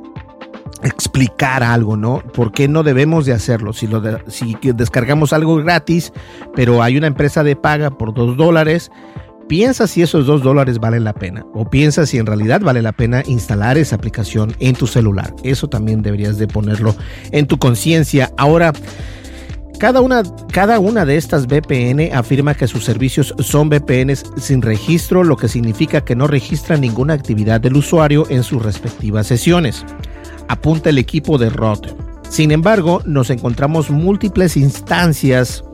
explicar 0.83 1.63
algo, 1.63 1.97
¿no? 1.97 2.23
¿Por 2.35 2.53
qué 2.53 2.69
no 2.69 2.83
debemos 2.83 3.27
de 3.27 3.33
hacerlo? 3.33 3.73
Si, 3.73 3.87
lo 3.87 4.03
si 4.29 4.57
descargamos 4.75 5.33
algo 5.33 5.57
gratis, 5.57 6.13
pero 6.55 6.83
hay 6.83 6.97
una 6.97 7.07
empresa 7.07 7.43
de 7.43 7.57
paga 7.57 7.91
por 7.91 8.15
dos 8.15 8.37
dólares, 8.37 8.91
piensa 9.49 9.87
si 9.87 10.03
esos 10.03 10.27
dos 10.27 10.43
dólares 10.43 10.79
valen 10.79 11.05
la 11.05 11.15
pena 11.15 11.45
o 11.55 11.69
piensa 11.69 12.07
si 12.07 12.19
en 12.19 12.27
realidad 12.27 12.61
vale 12.61 12.83
la 12.83 12.93
pena 12.93 13.23
instalar 13.27 13.79
esa 13.79 13.97
aplicación 13.97 14.55
en 14.61 14.77
tu 14.77 14.87
celular. 14.87 15.35
Eso 15.43 15.69
también 15.69 16.03
deberías 16.03 16.39
de 16.39 16.47
ponerlo 16.47 16.95
en 17.33 17.47
tu 17.47 17.59
conciencia. 17.59 18.31
Ahora, 18.37 18.73
cada 19.79 20.01
una, 20.01 20.23
cada 20.53 20.81
una 20.81 21.05
de 21.05 21.17
estas 21.17 21.47
VPN 21.47 22.13
afirma 22.13 22.55
que 22.55 22.67
sus 22.67 22.85
servicios 22.85 23.35
son 23.39 23.69
VPNs 23.69 24.25
sin 24.37 24.61
registro, 24.61 25.23
lo 25.23 25.37
que 25.37 25.49
significa 25.49 26.05
que 26.05 26.17
no 26.17 26.27
registran 26.27 26.81
ninguna 26.81 27.15
actividad 27.15 27.61
del 27.61 27.77
usuario 27.77 28.27
en 28.29 28.43
sus 28.43 28.63
respectivas 28.63 29.27
sesiones. 29.27 29.85
Apunta 30.49 30.91
el 30.91 30.99
equipo 30.99 31.39
de 31.39 31.51
Rod. 31.51 31.87
Sin 32.29 32.51
embargo, 32.51 33.03
nos 33.05 33.31
encontramos 33.31 33.91
múltiples 33.91 34.57
instancias 34.57 35.65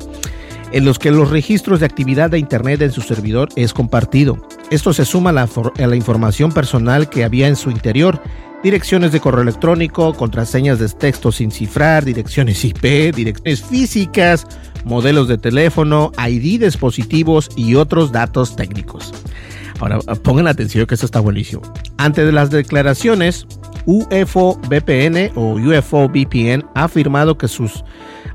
en 0.73 0.85
los 0.85 0.99
que 0.99 1.11
los 1.11 1.31
registros 1.31 1.81
de 1.81 1.87
actividad 1.87 2.31
de 2.31 2.39
Internet 2.39 2.83
en 2.83 2.93
su 2.93 3.01
servidor 3.01 3.49
es 3.57 3.73
compartido. 3.73 4.37
Esto 4.71 4.93
se 4.93 5.05
suma 5.05 5.31
a 5.31 5.87
la, 5.87 5.97
información 5.97 6.53
personal 6.53 7.09
que 7.09 7.25
había 7.25 7.49
en 7.49 7.57
su 7.57 7.71
interior, 7.71 8.21
direcciones 8.65 9.13
de 9.13 9.21
correo 9.21 9.43
electrónico, 9.43 10.15
contraseñas 10.15 10.79
de 10.79 10.89
texto 10.89 11.31
sin 11.31 11.51
cifrar, 11.51 12.05
direcciones 12.05 12.65
IP, 12.65 13.15
direcciones 13.15 13.63
físicas, 13.63 14.47
modelos 14.87 15.29
de 15.29 15.37
teléfono, 15.37 16.13
ID 16.19 16.63
dispositivos 16.63 17.51
y 17.57 17.75
otros 17.75 18.11
datos 18.11 18.57
técnicos. 18.57 19.13
Ahora 19.81 19.99
pongan 20.23 20.47
atención 20.47 20.87
que 20.87 20.95
esto 20.95 21.05
está 21.05 21.21
buenísimo. 21.21 21.61
Antes 21.99 22.25
de 22.25 22.33
las 22.33 22.51
declaraciones, 22.51 23.47
UFO 23.85 24.59
VPN 24.69 25.33
o 25.35 25.57
UFO 25.57 26.09
VPN 26.09 26.65
ha 26.75 26.85
afirmado 26.85 27.37
que 27.37 27.49
sus 27.49 27.85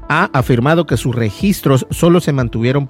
ha 0.09 0.29
afirmado 0.33 0.85
que 0.85 0.97
sus 0.97 1.15
registros 1.15 1.87
solo 1.89 2.19
se 2.19 2.33
mantuvieron 2.33 2.85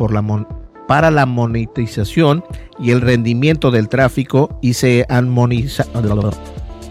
para 0.88 1.12
la 1.12 1.26
monetización 1.26 2.44
y 2.80 2.92
el 2.92 3.00
rendimiento 3.00 3.72
del 3.72 3.88
tráfico 3.88 4.60
y 4.62 4.74
se 4.74 5.06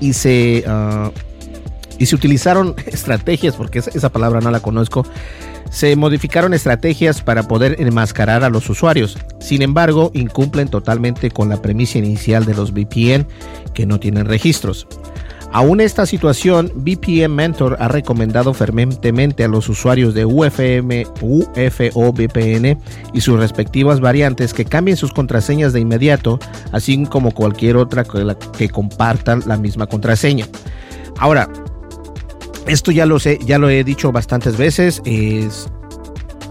y 0.00 0.12
se 0.12 0.64
uh, 0.66 1.10
y 1.98 2.06
se 2.06 2.14
utilizaron 2.14 2.76
estrategias 2.86 3.56
porque 3.56 3.80
esa 3.80 4.08
palabra 4.10 4.40
no 4.40 4.50
la 4.50 4.60
conozco 4.60 5.04
se 5.70 5.96
modificaron 5.96 6.54
estrategias 6.54 7.22
para 7.22 7.44
poder 7.44 7.76
enmascarar 7.80 8.44
a 8.44 8.50
los 8.50 8.68
usuarios. 8.70 9.18
Sin 9.38 9.62
embargo, 9.62 10.10
incumplen 10.14 10.68
totalmente 10.68 11.30
con 11.30 11.48
la 11.48 11.60
premisa 11.60 11.98
inicial 11.98 12.44
de 12.44 12.54
los 12.54 12.72
VPN 12.72 13.26
que 13.74 13.86
no 13.86 14.00
tienen 14.00 14.26
registros. 14.26 14.86
Aún 15.50 15.80
esta 15.80 16.04
situación, 16.04 16.70
VPN 16.74 17.34
Mentor 17.34 17.76
ha 17.80 17.88
recomendado 17.88 18.52
fervientemente 18.52 19.44
a 19.44 19.48
los 19.48 19.68
usuarios 19.68 20.12
de 20.12 20.26
UFM, 20.26 21.06
UFO 21.22 22.12
VPN 22.12 22.78
y 23.14 23.20
sus 23.22 23.40
respectivas 23.40 24.00
variantes 24.00 24.52
que 24.52 24.66
cambien 24.66 24.98
sus 24.98 25.12
contraseñas 25.12 25.72
de 25.72 25.80
inmediato, 25.80 26.38
así 26.72 27.02
como 27.06 27.32
cualquier 27.32 27.76
otra 27.76 28.04
que, 28.04 28.68
compartan 28.68 29.42
la 29.46 29.56
misma 29.56 29.86
contraseña. 29.86 30.46
Ahora, 31.18 31.48
esto 32.66 32.90
ya 32.90 33.06
lo 33.06 33.18
sé, 33.18 33.38
ya 33.46 33.58
lo 33.58 33.70
he 33.70 33.82
dicho 33.84 34.12
bastantes 34.12 34.58
veces, 34.58 35.00
es 35.06 35.68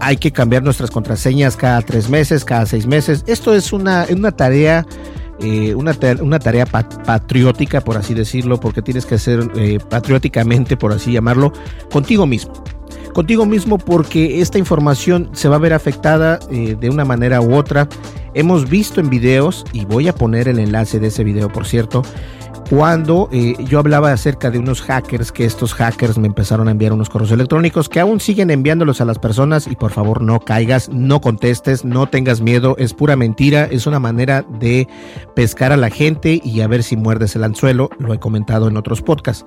hay 0.00 0.16
que 0.16 0.32
cambiar 0.32 0.62
nuestras 0.62 0.90
contraseñas 0.90 1.56
cada 1.56 1.82
tres 1.82 2.08
meses, 2.08 2.44
cada 2.44 2.66
seis 2.66 2.86
meses. 2.86 3.24
Esto 3.26 3.54
es 3.54 3.72
una, 3.72 4.06
una 4.10 4.32
tarea 4.32 4.86
eh, 5.40 5.74
una, 5.74 5.96
una, 6.20 6.38
tarea 6.38 6.66
patriótica, 6.66 7.80
por 7.80 7.96
así 7.96 8.14
decirlo, 8.14 8.58
porque 8.58 8.82
tienes 8.82 9.06
que 9.06 9.16
hacer 9.16 9.48
eh, 9.56 9.78
patrióticamente, 9.88 10.76
por 10.76 10.92
así 10.92 11.12
llamarlo, 11.12 11.52
contigo 11.90 12.26
mismo. 12.26 12.52
Contigo 13.12 13.46
mismo 13.46 13.78
porque 13.78 14.40
esta 14.40 14.58
información 14.58 15.30
se 15.32 15.48
va 15.48 15.56
a 15.56 15.60
ver 15.60 15.72
afectada 15.72 16.38
eh, 16.50 16.76
de 16.78 16.90
una 16.90 17.04
manera 17.04 17.40
u 17.40 17.54
otra. 17.54 17.88
Hemos 18.34 18.68
visto 18.68 19.00
en 19.00 19.10
videos, 19.10 19.64
y 19.72 19.84
voy 19.84 20.08
a 20.08 20.14
poner 20.14 20.48
el 20.48 20.58
enlace 20.58 21.00
de 21.00 21.08
ese 21.08 21.24
video, 21.24 21.48
por 21.48 21.66
cierto, 21.66 22.02
cuando 22.70 23.30
eh, 23.32 23.54
yo 23.64 23.78
hablaba 23.78 24.12
acerca 24.12 24.50
de 24.50 24.58
unos 24.58 24.82
hackers, 24.82 25.32
que 25.32 25.46
estos 25.46 25.72
hackers 25.72 26.18
me 26.18 26.26
empezaron 26.26 26.68
a 26.68 26.70
enviar 26.70 26.92
unos 26.92 27.08
correos 27.08 27.32
electrónicos, 27.32 27.88
que 27.88 27.98
aún 27.98 28.20
siguen 28.20 28.50
enviándolos 28.50 29.00
a 29.00 29.06
las 29.06 29.18
personas 29.18 29.66
y 29.66 29.74
por 29.74 29.90
favor 29.90 30.20
no 30.20 30.40
caigas, 30.40 30.90
no 30.90 31.20
contestes, 31.20 31.86
no 31.86 32.08
tengas 32.08 32.42
miedo, 32.42 32.76
es 32.78 32.92
pura 32.92 33.16
mentira, 33.16 33.64
es 33.70 33.86
una 33.86 34.00
manera 34.00 34.44
de 34.60 34.86
pescar 35.34 35.72
a 35.72 35.78
la 35.78 35.88
gente 35.88 36.42
y 36.44 36.60
a 36.60 36.66
ver 36.66 36.82
si 36.82 36.96
muerdes 36.96 37.34
el 37.36 37.44
anzuelo, 37.44 37.88
lo 37.98 38.12
he 38.12 38.18
comentado 38.18 38.68
en 38.68 38.76
otros 38.76 39.00
podcasts. 39.00 39.46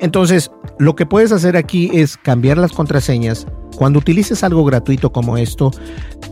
Entonces, 0.00 0.50
lo 0.78 0.96
que 0.96 1.06
puedes 1.06 1.30
hacer 1.30 1.56
aquí 1.56 1.90
es 1.94 2.16
cambiar 2.16 2.58
las 2.58 2.72
contraseñas. 2.72 3.46
Cuando 3.76 4.00
utilices 4.00 4.42
algo 4.42 4.64
gratuito 4.64 5.12
como 5.12 5.38
esto, 5.38 5.70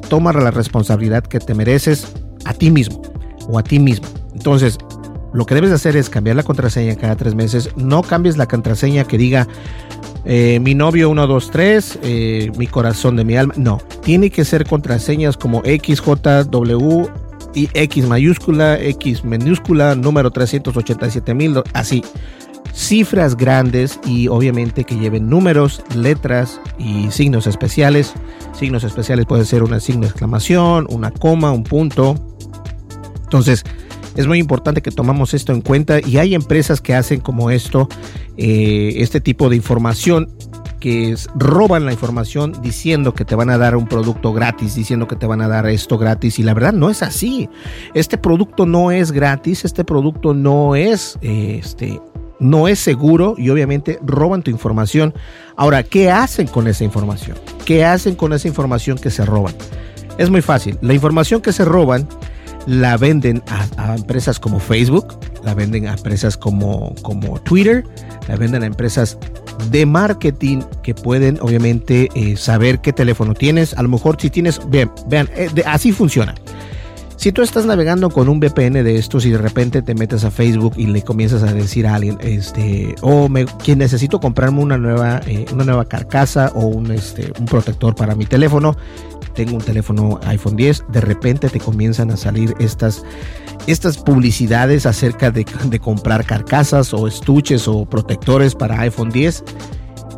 toma 0.09 0.33
la 0.33 0.51
responsabilidad 0.51 1.23
que 1.23 1.39
te 1.39 1.55
mereces 1.55 2.13
a 2.45 2.55
ti 2.55 2.71
mismo 2.73 3.01
o 3.49 3.59
a 3.59 3.63
ti 3.63 3.79
mismo. 3.79 4.09
Entonces, 4.35 4.79
lo 5.35 5.47
que 5.47 5.57
debes 5.57 5.73
hacer 5.73 5.97
es 5.97 6.09
cambiar 6.09 6.37
la 6.37 6.45
contraseña 6.45 6.95
cada 6.95 7.17
tres 7.17 7.35
meses. 7.35 7.71
No 7.77 8.03
cambies 8.03 8.37
la 8.37 8.47
contraseña 8.47 9.03
que 9.03 9.19
diga 9.19 9.49
eh, 10.25 10.61
mi 10.61 10.77
novio 10.77 11.09
123, 11.09 11.99
eh, 12.03 12.53
mi 12.57 12.69
corazón 12.69 13.17
de 13.17 13.25
mi 13.25 13.37
alma. 13.37 13.53
No, 13.57 13.81
tiene 14.03 14.31
que 14.31 14.45
ser 14.45 14.65
contraseñas 14.65 15.37
como 15.37 15.61
XJW 15.63 17.07
y 17.53 17.69
X 17.75 18.07
mayúscula, 18.07 18.81
X 18.81 19.25
minúscula, 19.25 19.97
número 19.97 20.31
387 20.31 21.35
mil, 21.35 21.61
así. 21.73 22.05
Cifras 22.73 23.37
grandes 23.37 23.99
y 24.07 24.29
obviamente 24.29 24.85
que 24.85 24.97
lleven 24.97 25.29
números, 25.29 25.83
letras 25.97 26.61
y 26.79 27.11
signos 27.11 27.49
especiales. 27.49 28.15
Signos 28.53 28.85
especiales 28.85 29.27
puede 29.27 29.45
ser 29.45 29.65
una 29.65 29.81
signo 29.81 30.03
de 30.03 30.09
exclamación, 30.09 30.87
una 30.91 31.11
coma, 31.11 31.51
un 31.51 31.65
punto. 31.65 32.15
Entonces, 33.25 33.65
es 34.17 34.27
muy 34.27 34.39
importante 34.39 34.83
que 34.83 34.91
tomamos 34.91 35.35
esto 35.35 35.53
en 35.53 35.61
cuenta 35.61 36.01
y 36.01 36.19
hay 36.19 36.35
empresas 36.35 36.81
que 36.81 36.95
hacen 36.95 37.21
como 37.21 37.51
esto, 37.51 37.89
eh, 38.37 38.95
este 38.97 39.21
tipo 39.21 39.49
de 39.49 39.57
información 39.57 40.29
que 40.81 41.17
roban 41.35 41.87
la 41.87 41.93
información 41.93 42.53
diciendo 42.61 43.15
que 43.15 43.25
te 43.25 43.35
van 43.35 43.49
a 43.49 43.57
dar 43.57 43.75
un 43.75 43.87
producto 43.87 44.35
gratis, 44.35 44.75
diciendo 44.75 45.09
que 45.09 45.17
te 45.17 45.27
van 45.27 45.41
a 45.41 45.49
dar 45.49 45.67
esto 45.67 45.97
gratis 45.97 46.39
y 46.39 46.43
la 46.43 46.53
verdad 46.53 46.75
no 46.75 46.91
es 46.91 47.03
así. 47.03 47.49
Este 47.95 48.19
producto 48.19 48.67
no 48.67 48.91
es 48.91 49.11
gratis, 49.11 49.65
este 49.65 49.83
producto 49.83 50.35
no 50.35 50.77
es 50.77 51.19
este 51.23 52.03
no 52.39 52.69
es 52.69 52.81
seguro 52.81 53.35
y 53.39 53.49
obviamente 53.49 53.99
roban 54.03 54.43
tu 54.43 54.51
información. 54.51 55.15
Ahora, 55.57 55.83
¿qué 55.83 56.11
hacen 56.11 56.47
con 56.47 56.67
esa 56.69 56.85
información? 56.85 57.39
¿Qué 57.65 57.85
hacen 57.85 58.15
con 58.15 58.35
esa 58.35 58.49
información 58.49 58.99
que 58.99 59.11
se 59.11 59.25
roban? 59.25 59.55
Es 60.19 60.29
muy 60.29 60.43
fácil. 60.43 60.77
La 60.83 60.93
información 60.93 61.41
que 61.41 61.53
se 61.53 61.65
roban 61.65 62.07
la 62.67 62.97
venden 62.97 63.43
a, 63.77 63.95
empresas 63.95 64.39
como 64.39 64.59
Facebook, 64.59 65.19
la 65.43 65.55
venden 65.55 65.87
a 65.87 65.93
empresas 65.93 66.37
como, 66.37 66.95
como 67.03 67.41
Twitter, 67.41 67.85
la 68.29 68.37
venden 68.37 68.63
a 68.63 68.67
empresas 68.67 69.19
de 69.71 69.87
marketing 69.87 70.63
que 70.83 70.95
pueden 70.95 71.39
obviamente 71.41 72.09
eh, 72.15 72.37
saber 72.37 72.81
qué 72.81 72.93
teléfono 72.93 73.35
tienes. 73.35 73.75
A 73.75 73.83
lo 73.83 73.89
mejor 73.89 74.17
si 74.21 74.31
tienes, 74.31 74.61
vean, 74.69 74.91
vean 75.09 75.29
eh, 75.37 75.51
así 75.67 75.93
funciona. 75.93 76.35
Si 77.17 77.33
tú 77.33 77.43
estás 77.43 77.65
navegando 77.65 78.11
con 78.11 78.29
un 78.29 78.41
VPN 78.41 78.85
de 78.85 78.97
estos 78.97 79.25
y 79.25 79.31
de 79.31 79.39
repente 79.39 79.83
te 79.83 79.95
metes 79.95 80.25
a 80.25 80.31
Facebook 80.31 80.75
y 80.77 80.87
le 80.87 81.03
comienzas 81.03 81.43
a 81.43 81.55
decir 81.55 81.87
a 81.87 81.95
alguien, 81.95 82.19
este, 82.21 82.95
o 83.03 83.25
oh, 83.25 83.29
me, 83.29 83.47
necesito 83.77 84.21
comprarme 84.21 84.61
una 84.61 84.77
nueva, 84.77 85.21
eh, 85.27 85.47
una 85.53 85.65
nueva 85.65 85.85
carcasa 85.87 86.51
o 86.55 86.67
un, 86.67 86.91
este, 86.91 87.33
un 87.39 87.47
protector 87.47 87.95
para 87.95 88.15
mi 88.15 88.27
teléfono, 88.27 88.77
tengo 89.35 89.57
un 89.57 89.63
teléfono 89.63 90.21
iPhone 90.25 90.57
10, 90.57 90.85
de 90.89 91.01
repente 91.01 91.49
te 91.49 91.61
comienzan 91.61 92.11
a 92.11 92.17
salir 92.17 92.55
estas, 92.59 93.05
estas 93.67 93.99
publicidades 93.99 94.87
acerca 94.87 95.31
de, 95.31 95.45
de 95.65 95.79
comprar 95.79 96.25
carcasas 96.25 96.95
o 96.95 97.07
estuches 97.07 97.69
o 97.69 97.85
protectores 97.85 98.55
para 98.55 98.81
iPhone 98.81 99.11
10 99.11 99.45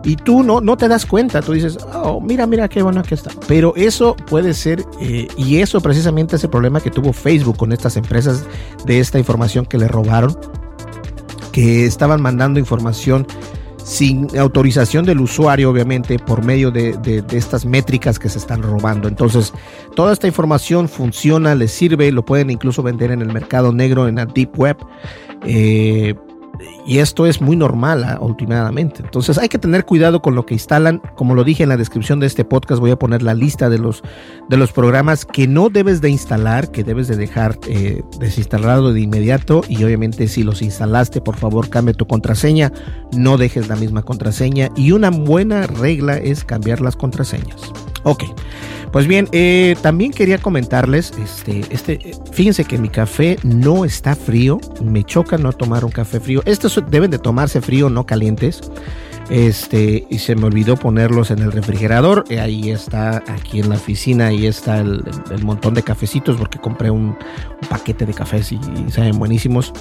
y 0.07 0.15
tú 0.15 0.45
no, 0.45 0.61
no 0.61 0.77
te 0.77 0.87
das 0.87 1.05
cuenta, 1.05 1.43
tú 1.43 1.53
dices, 1.53 1.79
oh, 1.93 2.21
mira, 2.21 2.47
mira 2.47 2.69
qué 2.69 2.81
bueno 2.81 3.03
que 3.03 3.17
está. 3.17 3.33
Pero 3.49 3.75
eso 3.75 4.15
puede 4.15 4.55
ser, 4.55 4.85
eh, 5.01 5.27
y 5.37 5.59
eso 5.59 5.81
precisamente 5.81 6.37
es 6.37 6.45
el 6.45 6.51
problema 6.51 6.81
que 6.81 6.93
tuvo 6.93 7.13
Facebook 7.13 7.57
con 7.57 7.73
estas 7.73 7.97
empresas 7.97 8.45
de 8.85 9.01
esta 9.01 9.19
información 9.19 9.67
que 9.67 9.79
le 9.79 9.89
robaron, 9.89 10.39
que 11.51 11.87
estaban 11.87 12.23
mandando 12.23 12.61
información 12.61 13.27
sin 13.87 14.27
autorización 14.37 15.05
del 15.05 15.21
usuario, 15.21 15.71
obviamente, 15.71 16.19
por 16.19 16.45
medio 16.45 16.73
de, 16.73 17.25
estas 17.31 17.65
métricas 17.65 18.19
que 18.19 18.29
se 18.29 18.39
están 18.39 18.61
robando. 18.61 19.07
Entonces, 19.07 19.53
toda 19.95 20.13
esta 20.13 20.27
información 20.27 20.89
funciona, 20.89 21.55
les 21.55 21.71
sirve, 21.71 22.11
lo 22.11 22.25
pueden 22.25 22.51
incluso 22.51 22.83
vender 22.83 23.13
en 23.13 23.23
el 23.23 23.33
mercado 23.33 23.73
negro, 23.73 24.09
en 24.09 24.17
la 24.17 24.27
deep 24.27 24.59
web. 24.59 24.77
Eh, 25.45 26.17
y 26.87 26.99
esto 26.99 27.27
es 27.27 27.41
muy 27.41 27.57
normal 27.57 28.05
ah, 28.05 28.19
últimamente. 28.21 29.03
Entonces 29.03 29.39
hay 29.39 29.49
que 29.49 29.59
tener 29.59 29.85
cuidado 29.85 30.23
con 30.23 30.35
lo 30.35 30.47
que 30.47 30.55
instalan. 30.55 31.01
Como 31.17 31.35
lo 31.35 31.45
dije 31.45 31.63
en 31.63 31.69
la 31.69 31.77
descripción 31.77 32.21
de 32.21 32.27
este 32.27 32.45
podcast, 32.45 32.81
voy 32.81 32.91
a 32.91 32.99
poner 32.99 33.23
la 33.23 33.35
lista 33.35 33.69
de 33.69 33.79
los, 33.79 34.03
de 34.49 34.57
los 34.57 34.73
programas 34.73 35.25
que 35.25 35.47
no 35.49 35.69
debes 35.69 36.01
de 36.01 36.11
instalar, 36.11 36.71
que 36.71 36.85
debes 36.85 37.09
de 37.09 37.17
dejar 37.17 37.59
eh, 37.69 38.03
desinstalado 38.19 38.93
de 38.93 39.01
inmediato. 39.01 39.63
Y 39.69 39.83
obviamente 39.85 40.29
si 40.29 40.43
los 40.43 40.63
instalaste, 40.63 41.21
por 41.21 41.37
favor 41.37 41.69
cambie 41.69 41.95
tu 41.95 42.07
contraseña. 42.07 42.73
No 43.13 43.37
dejes 43.37 43.69
la 43.69 43.77
misma 43.77 44.03
contraseña. 44.03 44.71
Y 44.77 44.93
una 44.93 45.11
buena 45.11 45.67
regla 45.67 46.17
es 46.19 46.45
cambiar 46.45 46.81
las 46.81 46.97
contraseñas. 46.97 47.73
Ok, 48.09 48.23
pues 48.93 49.09
bien, 49.09 49.29
eh, 49.33 49.75
también 49.83 50.13
quería 50.13 50.39
comentarles, 50.39 51.13
este, 51.23 51.65
este, 51.71 52.15
fíjense 52.31 52.65
que 52.65 52.79
mi 52.79 52.89
café 52.89 53.37
no 53.43 53.85
está 53.85 54.15
frío, 54.15 54.61
me 54.81 55.03
choca 55.03 55.37
no 55.39 55.53
tomar 55.53 55.85
un 55.85 55.91
café 55.91 56.21
frío. 56.21 56.41
Estos 56.45 56.81
deben 56.89 57.11
de 57.11 57.19
tomarse 57.19 57.61
frío, 57.61 57.91
no 57.91 58.07
calientes. 58.07 58.61
Este, 59.29 60.07
y 60.09 60.19
se 60.21 60.37
me 60.37 60.45
olvidó 60.45 60.77
ponerlos 60.77 61.33
en 61.33 61.41
el 61.41 61.51
refrigerador. 61.51 62.25
Eh, 62.29 62.39
ahí 62.39 62.71
está, 62.71 63.25
aquí 63.27 63.59
en 63.59 63.71
la 63.71 63.75
oficina, 63.75 64.29
ahí 64.29 64.47
está 64.47 64.79
el, 64.79 65.03
montón 65.43 65.75
de 65.75 65.83
cafecitos 65.83 66.37
porque 66.37 66.59
compré 66.61 66.91
un, 66.91 67.19
paquete 67.69 68.07
de 68.07 68.15
cafés 68.15 68.53
y, 68.53 68.61
saben 68.91 69.19
buenísimos. 69.19 69.73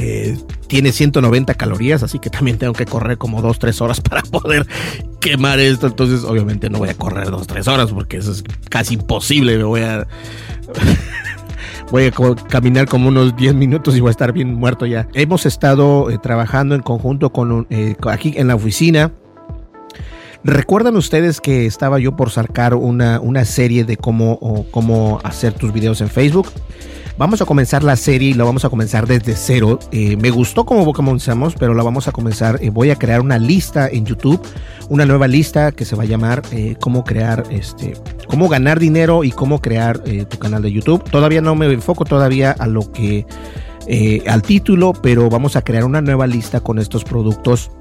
Eh, 0.00 0.38
tiene 0.68 0.92
190 0.92 1.54
calorías, 1.54 2.04
así 2.04 2.20
que 2.20 2.30
también 2.30 2.56
tengo 2.56 2.72
que 2.72 2.86
correr 2.86 3.18
como 3.18 3.42
2-3 3.42 3.80
horas 3.80 4.00
para 4.00 4.22
poder 4.22 4.64
quemar 5.20 5.58
esto. 5.58 5.88
Entonces, 5.88 6.22
obviamente, 6.22 6.70
no 6.70 6.78
voy 6.78 6.90
a 6.90 6.94
correr 6.94 7.28
2-3 7.28 7.66
horas 7.66 7.90
porque 7.90 8.18
eso 8.18 8.30
es 8.30 8.44
casi 8.70 8.94
imposible. 8.94 9.58
Me 9.58 9.64
voy 9.64 9.80
a. 9.80 10.06
voy 11.90 12.04
a 12.04 12.12
caminar 12.48 12.86
como 12.86 13.08
unos 13.08 13.34
10 13.34 13.54
minutos 13.54 13.96
y 13.96 14.00
voy 14.00 14.08
a 14.08 14.10
estar 14.12 14.32
bien 14.32 14.54
muerto 14.54 14.86
ya. 14.86 15.08
Hemos 15.14 15.46
estado 15.46 16.10
eh, 16.10 16.18
trabajando 16.22 16.76
en 16.76 16.82
conjunto 16.82 17.32
con 17.32 17.66
eh, 17.70 17.96
aquí 18.08 18.34
en 18.36 18.46
la 18.46 18.54
oficina. 18.54 19.10
¿Recuerdan 20.44 20.94
ustedes 20.94 21.40
que 21.40 21.66
estaba 21.66 21.98
yo 21.98 22.14
por 22.14 22.30
sacar 22.30 22.74
una, 22.74 23.18
una 23.18 23.44
serie 23.44 23.82
de 23.82 23.96
cómo, 23.96 24.64
cómo 24.70 25.20
hacer 25.24 25.54
tus 25.54 25.72
videos 25.72 26.00
en 26.00 26.08
Facebook? 26.08 26.46
Vamos 27.18 27.42
a 27.42 27.46
comenzar 27.46 27.82
la 27.82 27.96
serie 27.96 28.30
y 28.30 28.34
la 28.34 28.44
vamos 28.44 28.64
a 28.64 28.70
comenzar 28.70 29.08
desde 29.08 29.34
cero. 29.34 29.80
Eh, 29.90 30.16
me 30.18 30.30
gustó 30.30 30.64
cómo 30.64 30.92
comenzamos, 30.92 31.56
pero 31.56 31.74
la 31.74 31.82
vamos 31.82 32.06
a 32.06 32.12
comenzar. 32.12 32.60
Eh, 32.62 32.70
voy 32.70 32.90
a 32.90 32.96
crear 32.96 33.20
una 33.20 33.38
lista 33.38 33.88
en 33.88 34.06
YouTube, 34.06 34.40
una 34.88 35.04
nueva 35.04 35.26
lista 35.26 35.72
que 35.72 35.84
se 35.84 35.96
va 35.96 36.04
a 36.04 36.06
llamar 36.06 36.42
eh, 36.52 36.76
cómo 36.80 37.02
crear, 37.02 37.42
este, 37.50 37.94
cómo 38.28 38.48
ganar 38.48 38.78
dinero 38.78 39.24
y 39.24 39.32
cómo 39.32 39.60
crear 39.60 39.98
tu 39.98 40.38
canal 40.38 40.62
de 40.62 40.70
YouTube. 40.70 41.02
Todavía 41.10 41.40
no 41.40 41.56
me 41.56 41.66
enfoco 41.66 42.04
todavía 42.04 42.52
a 42.52 42.68
lo 42.68 42.92
que, 42.92 43.26
al 44.28 44.42
título, 44.42 44.92
pero 44.92 45.28
vamos 45.28 45.56
a 45.56 45.62
crear 45.62 45.84
una 45.84 46.00
nueva 46.00 46.28
lista 46.28 46.60
con 46.60 46.78
estos 46.78 47.02
productos 47.02 47.72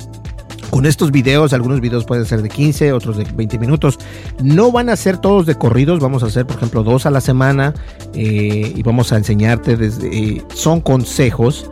con 0.69 0.85
estos 0.85 1.11
videos, 1.11 1.53
algunos 1.53 1.81
videos 1.81 2.05
pueden 2.05 2.25
ser 2.25 2.41
de 2.41 2.49
15, 2.49 2.93
otros 2.93 3.17
de 3.17 3.23
20 3.23 3.59
minutos. 3.59 3.97
No 4.41 4.71
van 4.71 4.89
a 4.89 4.95
ser 4.95 5.17
todos 5.17 5.45
de 5.45 5.55
corridos, 5.55 5.99
vamos 5.99 6.23
a 6.23 6.27
hacer 6.27 6.45
por 6.45 6.57
ejemplo 6.57 6.83
dos 6.83 7.05
a 7.05 7.11
la 7.11 7.21
semana 7.21 7.73
eh, 8.13 8.73
y 8.75 8.83
vamos 8.83 9.11
a 9.11 9.17
enseñarte 9.17 9.77
desde... 9.77 10.07
Eh, 10.07 10.43
son 10.53 10.81
consejos. 10.81 11.69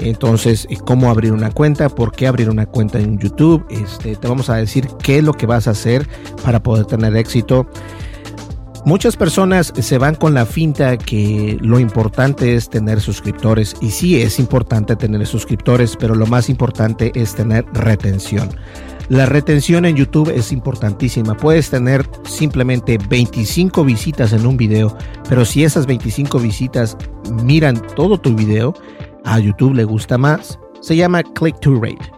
Entonces, 0.00 0.66
eh, 0.70 0.76
cómo 0.84 1.10
abrir 1.10 1.32
una 1.32 1.50
cuenta, 1.50 1.88
por 1.88 2.12
qué 2.12 2.26
abrir 2.26 2.50
una 2.50 2.66
cuenta 2.66 2.98
en 2.98 3.18
YouTube. 3.18 3.64
Este, 3.70 4.16
te 4.16 4.28
vamos 4.28 4.50
a 4.50 4.56
decir 4.56 4.88
qué 5.02 5.18
es 5.18 5.24
lo 5.24 5.32
que 5.32 5.46
vas 5.46 5.68
a 5.68 5.72
hacer 5.72 6.08
para 6.42 6.62
poder 6.62 6.86
tener 6.86 7.16
éxito. 7.16 7.66
Muchas 8.84 9.16
personas 9.16 9.72
se 9.78 9.96
van 9.96 10.16
con 10.16 10.34
la 10.34 10.44
finta 10.44 10.96
que 10.96 11.56
lo 11.60 11.78
importante 11.78 12.56
es 12.56 12.68
tener 12.68 13.00
suscriptores 13.00 13.76
y 13.80 13.90
sí 13.90 14.20
es 14.20 14.40
importante 14.40 14.96
tener 14.96 15.24
suscriptores, 15.24 15.96
pero 15.96 16.16
lo 16.16 16.26
más 16.26 16.48
importante 16.48 17.12
es 17.14 17.36
tener 17.36 17.64
retención. 17.74 18.50
La 19.08 19.26
retención 19.26 19.84
en 19.84 19.94
YouTube 19.94 20.30
es 20.34 20.50
importantísima. 20.50 21.36
Puedes 21.36 21.70
tener 21.70 22.04
simplemente 22.24 22.98
25 23.08 23.84
visitas 23.84 24.32
en 24.32 24.46
un 24.46 24.56
video, 24.56 24.96
pero 25.28 25.44
si 25.44 25.62
esas 25.62 25.86
25 25.86 26.40
visitas 26.40 26.96
miran 27.44 27.80
todo 27.94 28.18
tu 28.18 28.34
video, 28.34 28.74
a 29.24 29.38
YouTube 29.38 29.74
le 29.74 29.84
gusta 29.84 30.18
más. 30.18 30.58
Se 30.80 30.96
llama 30.96 31.22
click 31.22 31.60
to 31.60 31.80
rate. 31.80 32.10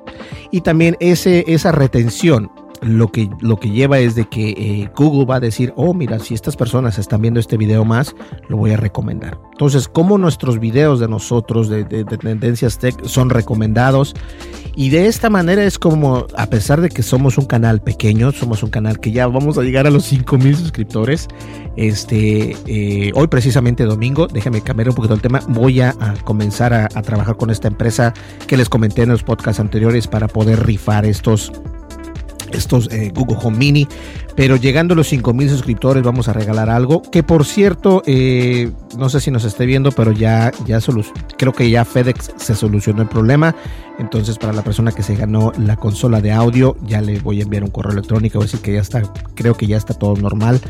Y 0.51 0.63
también 0.63 0.97
ese, 0.99 1.45
esa 1.47 1.73
retención 1.73 2.51
lo 2.85 3.11
que, 3.11 3.31
lo 3.41 3.59
que 3.59 3.71
lleva 3.71 3.99
es 3.99 4.15
de 4.15 4.27
que 4.27 4.51
eh, 4.51 4.91
Google 4.95 5.25
va 5.25 5.37
a 5.37 5.41
decir, 5.41 5.73
oh, 5.77 5.95
mira, 5.95 6.19
si 6.19 6.35
estas 6.35 6.57
personas 6.57 6.99
están 6.99 7.23
viendo 7.23 7.41
este 7.41 7.57
video 7.57 7.85
más, 7.85 8.15
lo 8.49 8.57
voy 8.57 8.73
a 8.73 8.77
recomendar. 8.77 9.39
Entonces, 9.53 9.89
como 9.89 10.19
nuestros 10.19 10.59
videos 10.59 11.01
de 11.01 11.09
nosotros, 11.09 11.69
de, 11.69 11.85
Tendencias 11.85 12.79
Tech, 12.79 13.05
son 13.07 13.31
recomendados. 13.31 14.15
Y 14.77 14.91
de 14.91 15.07
esta 15.07 15.31
manera 15.31 15.65
es 15.65 15.79
como, 15.79 16.27
a 16.37 16.47
pesar 16.47 16.81
de 16.81 16.89
que 16.89 17.03
somos 17.03 17.39
un 17.39 17.47
canal 17.47 17.81
pequeño, 17.81 18.33
somos 18.33 18.63
un 18.63 18.71
canal 18.71 19.01
que 19.01 19.13
ya 19.13 19.27
vamos 19.29 19.57
a 19.57 19.63
llegar 19.63 19.87
a 19.87 19.91
los 19.91 20.05
5000 20.05 20.57
suscriptores. 20.57 21.29
Este, 21.77 22.57
eh, 22.67 23.13
hoy 23.15 23.29
precisamente 23.29 23.85
domingo, 23.85 24.27
déjame 24.27 24.61
cambiar 24.61 24.91
un 24.91 24.95
poquito 24.95 25.15
el 25.15 25.21
tema, 25.21 25.41
voy 25.49 25.81
a, 25.81 25.95
comenzar 26.25 26.75
a, 26.75 26.89
a 26.95 27.03
trabajar 27.03 27.37
con 27.37 27.51
esta 27.51 27.69
empresa 27.69 28.13
que 28.47 28.57
les 28.57 28.69
comenté 28.69 29.03
en 29.03 29.11
los 29.11 29.23
podcasts 29.23 29.61
anteriores 29.61 30.07
para 30.07 30.29
poder 30.29 30.65
rifar 30.67 31.05
estos 31.05 31.53
estos 32.55 32.89
eh, 32.91 33.11
Google 33.15 33.37
Home 33.43 33.57
Mini. 33.57 33.89
Pero 34.37 34.57
llegando 34.57 34.95
a 34.95 34.97
los 34.97 35.09
5000 35.09 35.49
suscriptores 35.49 36.03
vamos 36.03 36.29
a 36.29 36.33
regalar 36.33 36.69
algo. 36.69 37.03
Que 37.03 37.23
por 37.23 37.45
cierto, 37.45 38.03
eh, 38.07 38.71
no 38.99 39.09
sé 39.09 39.21
si 39.21 39.31
nos 39.31 39.45
esté 39.45 39.67
viendo, 39.67 39.93
pero 39.93 40.13
ya, 40.13 40.51
ya 40.67 40.79
creo 41.39 41.53
que 41.53 41.71
ya 41.71 41.85
FedEx 41.85 42.33
se 42.37 42.55
solucionó 42.55 43.03
el 43.03 43.09
problema. 43.09 43.55
Entonces, 43.99 44.39
para 44.39 44.53
la 44.53 44.63
persona 44.63 44.91
que 44.91 45.05
se 45.05 45.15
ganó 45.15 45.53
la 45.57 45.77
consola 45.77 46.21
de 46.21 46.33
audio, 46.33 46.77
ya 46.85 47.01
le 47.01 47.21
voy 47.21 47.39
a 47.41 47.45
enviar 47.45 47.63
un 47.63 47.71
correo 47.71 47.93
electrónico. 47.93 48.41
a 48.41 48.43
decir 48.43 48.61
que 48.61 48.73
ya 48.73 48.81
está, 48.81 49.03
creo 49.35 49.55
que 49.55 49.69
ya 49.69 49.77
está 49.77 49.95
todo 49.95 50.17
normal. 50.17 50.61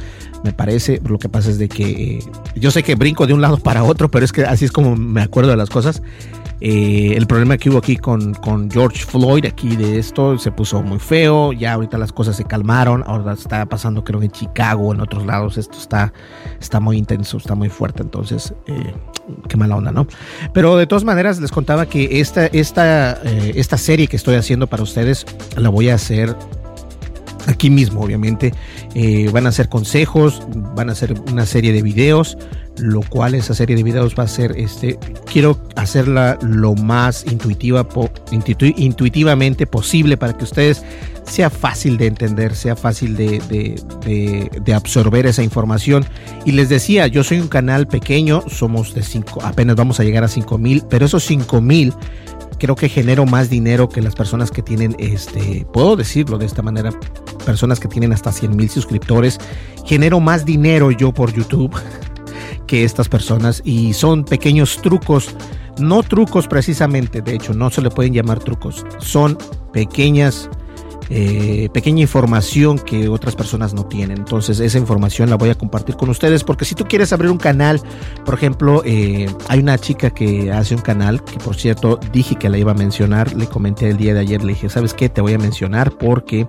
Me 0.43 0.53
parece. 0.53 1.01
Lo 1.07 1.19
que 1.19 1.31
pasa 1.31 1.49
es 1.49 1.59
de 1.59 1.69
que 1.69 2.19
eh, 2.19 2.19
yo 2.57 2.71
sé 2.71 2.83
que 2.83 2.97
brinco 2.97 3.27
de 3.27 3.33
un 3.33 3.41
lado 3.41 3.57
para 3.57 3.83
otro, 3.83 4.11
pero 4.11 4.27
es 4.27 4.33
que 4.33 4.45
así 4.45 4.67
es 4.67 4.73
como 4.73 4.95
me 4.95 5.23
acuerdo 5.23 5.51
de 5.51 5.57
las 5.57 5.71
cosas. 5.71 6.03
Eh, 6.61 7.15
el 7.17 7.27
problema 7.27 7.59
que 7.59 7.69
hubo 7.69 7.79
aquí 7.79 7.97
con, 7.97 8.35
George 8.71 9.05
Floyd, 9.05 9.45
aquí 9.45 9.77
de 9.77 9.99
esto, 9.99 10.39
se 10.39 10.51
puso 10.51 10.83
muy 10.83 10.99
feo. 10.99 11.53
Ya 11.53 11.75
ahorita 11.75 11.99
las 11.99 12.13
cosas 12.13 12.37
se 12.37 12.45
calmaron. 12.45 13.03
Ahora 13.07 13.33
está 13.33 13.54
pasando, 13.69 14.05
creo, 14.05 14.23
en 14.23 14.31
Chicago, 14.31 14.93
en 14.93 15.01
otros 15.01 15.25
lados. 15.27 15.59
Esto 15.59 15.79
está, 15.79 16.13
está 16.61 16.81
muy 16.81 16.97
intenso, 16.97 17.37
está 17.37 17.55
muy 17.55 17.69
fuerte. 17.69 18.03
Entonces, 18.03 18.55
eh, 18.67 18.95
qué 19.49 19.57
mala 19.57 19.77
onda, 19.77 19.93
¿no? 19.93 20.07
Pero 20.53 20.77
de 20.77 20.87
todas 20.87 21.05
maneras, 21.05 21.41
les 21.41 21.51
contaba 21.51 21.87
que 21.87 22.21
esta, 22.21 22.47
esta, 22.47 23.21
eh, 23.25 23.53
esta 23.57 23.79
serie 23.79 24.07
que 24.07 24.17
estoy 24.17 24.37
haciendo 24.37 24.67
para 24.67 24.83
ustedes 24.83 25.27
la 25.57 25.69
voy 25.69 25.89
a 25.89 25.95
hacer 25.95 26.37
aquí 27.47 27.71
mismo, 27.71 28.01
obviamente. 28.01 28.53
van 29.33 29.47
a 29.47 29.53
ser 29.53 29.69
consejos, 29.69 30.43
van 30.75 30.91
a 30.91 30.95
ser 30.95 31.15
una 31.31 31.47
serie 31.47 31.73
de 31.73 31.83
videos 31.83 32.39
lo 32.79 33.03
cual 33.03 33.35
esa 33.35 33.55
serie 33.55 33.77
de 33.77 33.83
videos 33.83 34.15
va 34.19 34.25
a 34.25 34.29
ser 34.29 34.59
este 34.59 34.99
quiero 35.31 35.59
hacerla 35.77 36.39
lo 36.43 36.75
más 36.75 37.25
intuitiva 37.27 37.87
intuitivamente 38.77 39.67
posible 39.67 40.17
para 40.17 40.37
que 40.37 40.45
ustedes 40.45 40.83
sea 41.25 41.51
fácil 41.51 41.97
de 41.97 42.07
entender 42.07 42.55
sea 42.55 42.77
fácil 42.77 43.17
de, 43.17 43.41
de, 44.65 44.75
absorber 44.75 45.27
esa 45.27 45.43
información. 45.43 46.05
Y 46.45 46.53
les 46.53 46.69
decía 46.69 47.07
yo 47.07 47.23
soy 47.23 47.39
un 47.41 47.49
canal 47.49 47.87
pequeño 47.87 48.43
somos 48.49 48.95
de 48.95 49.03
cinco 49.03 49.41
apenas 49.43 49.77
vamos 49.77 50.01
a 50.01 50.05
llegar 50.05 50.25
a 50.25 50.29
cinco 50.29 50.59
mil 50.59 50.83
pero 50.89 51.07
esos 51.07 51.25
cinco 51.25 51.61
mil 51.61 51.95
creo 52.59 52.77
que 52.77 52.89
genero 52.89 53.27
más 53.27 53.51
dinero 53.51 53.89
que 53.89 54.03
las 54.03 54.15
personas 54.15 54.51
que 54.51 54.63
tienen 54.63 54.97
este 54.99 55.67
puedo 55.73 55.97
decirlo 55.97 56.39
de 56.39 56.47
esta 56.47 56.63
manera 56.63 56.91
personas 57.45 57.81
que 57.81 57.89
tienen 57.89 58.13
hasta 58.13 58.33
100 58.33 58.57
mil 58.57 58.71
suscriptores 58.71 59.39
genero 59.85 60.21
más 60.21 60.45
dinero 60.45 60.91
yo 60.91 61.13
por 61.13 61.33
YouTube 61.33 61.75
que 62.67 62.85
estas 62.85 63.09
personas 63.09 63.63
y 63.65 63.93
son 63.93 64.25
pequeños 64.25 64.81
trucos, 64.83 65.35
no 65.79 66.03
trucos 66.03 66.49
precisamente, 66.49 67.23
de 67.23 67.35
hecho 67.35 67.55
no 67.55 67.71
se 67.71 67.83
le 67.83 67.91
pueden 67.91 68.13
llamar 68.13 68.39
trucos, 68.39 68.85
son 68.99 69.39
pequeñas 69.73 70.49
eh, 71.11 71.69
pequeña 71.75 72.01
información 72.01 72.79
que 72.79 73.09
otras 73.09 73.37
personas 73.37 73.75
no 73.75 73.85
tienen. 73.85 74.19
Entonces 74.19 74.59
esa 74.61 74.79
información 74.79 75.29
la 75.29 75.37
voy 75.37 75.51
a 75.51 75.55
compartir 75.55 75.97
con 75.97 76.09
ustedes 76.09 76.45
porque 76.45 76.65
si 76.65 76.75
tú 76.75 76.85
quieres 76.85 77.13
abrir 77.13 77.31
un 77.31 77.37
canal, 77.37 77.81
por 78.25 78.35
ejemplo, 78.35 78.83
eh, 78.87 79.27
hay 79.49 79.59
una 79.59 79.77
chica 79.77 80.11
que 80.11 80.51
hace 80.51 80.75
un 80.75 80.81
canal 80.81 81.23
que 81.23 81.39
por 81.39 81.57
cierto 81.57 82.01
dije 82.13 82.37
que 82.37 82.49
la 82.49 82.57
iba 82.57 82.73
a 82.73 82.75
mencionar, 82.75 83.35
le 83.35 83.47
comenté 83.47 83.91
el 83.91 83.99
día 83.99 84.15
de 84.15 84.21
ayer, 84.21 84.43
le 84.43 84.55
dije, 84.55 84.69
¿sabes 84.71 84.95
qué? 84.95 85.09
Te 85.09 85.21
voy 85.21 85.35
a 85.35 85.39
mencionar 85.39 85.93
porque 85.93 86.49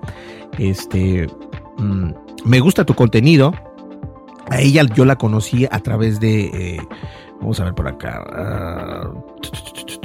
este 0.57 1.27
mm, 1.77 2.11
me 2.45 2.59
gusta 2.61 2.85
tu 2.85 2.93
contenido, 2.93 3.53
a 4.49 4.59
ella 4.59 4.83
yo 4.93 5.05
la 5.05 5.17
conocí 5.17 5.67
a 5.69 5.79
través 5.79 6.19
de. 6.19 6.45
Eh, 6.45 6.81
vamos 7.39 7.59
a 7.59 7.65
ver 7.65 7.73
por 7.73 7.87
acá. 7.87 8.23
Ah, 8.31 9.11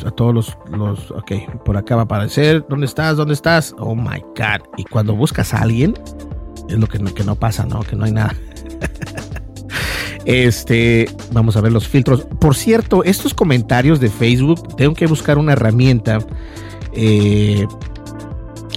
a 0.07 0.11
todos 0.11 0.35
los, 0.35 0.59
los. 0.71 1.11
Ok, 1.11 1.33
por 1.65 1.77
acá 1.77 1.97
va 1.97 2.03
a 2.03 2.05
aparecer. 2.05 2.65
¿Dónde 2.69 2.87
estás? 2.87 3.17
¿Dónde 3.17 3.35
estás? 3.35 3.75
Oh 3.79 3.95
my 3.95 4.21
God. 4.37 4.67
Y 4.77 4.85
cuando 4.85 5.15
buscas 5.15 5.55
a 5.55 5.59
alguien, 5.59 5.95
es 6.69 6.79
lo 6.79 6.87
que 6.87 6.99
no, 6.99 7.13
que 7.13 7.25
no 7.25 7.35
pasa, 7.35 7.67
¿no? 7.67 7.81
Que 7.81 7.97
no 7.97 8.05
hay 8.05 8.13
nada. 8.13 8.35
Este, 10.27 11.09
vamos 11.33 11.57
a 11.57 11.61
ver 11.61 11.73
los 11.73 11.89
filtros. 11.89 12.23
Por 12.39 12.55
cierto, 12.55 13.03
estos 13.05 13.35
comentarios 13.35 14.01
de 14.01 14.11
Facebook, 14.11 14.77
tengo 14.77 14.95
que 14.95 15.07
buscar 15.07 15.39
una 15.39 15.55
herramienta. 15.55 16.19
Eh, 16.93 17.67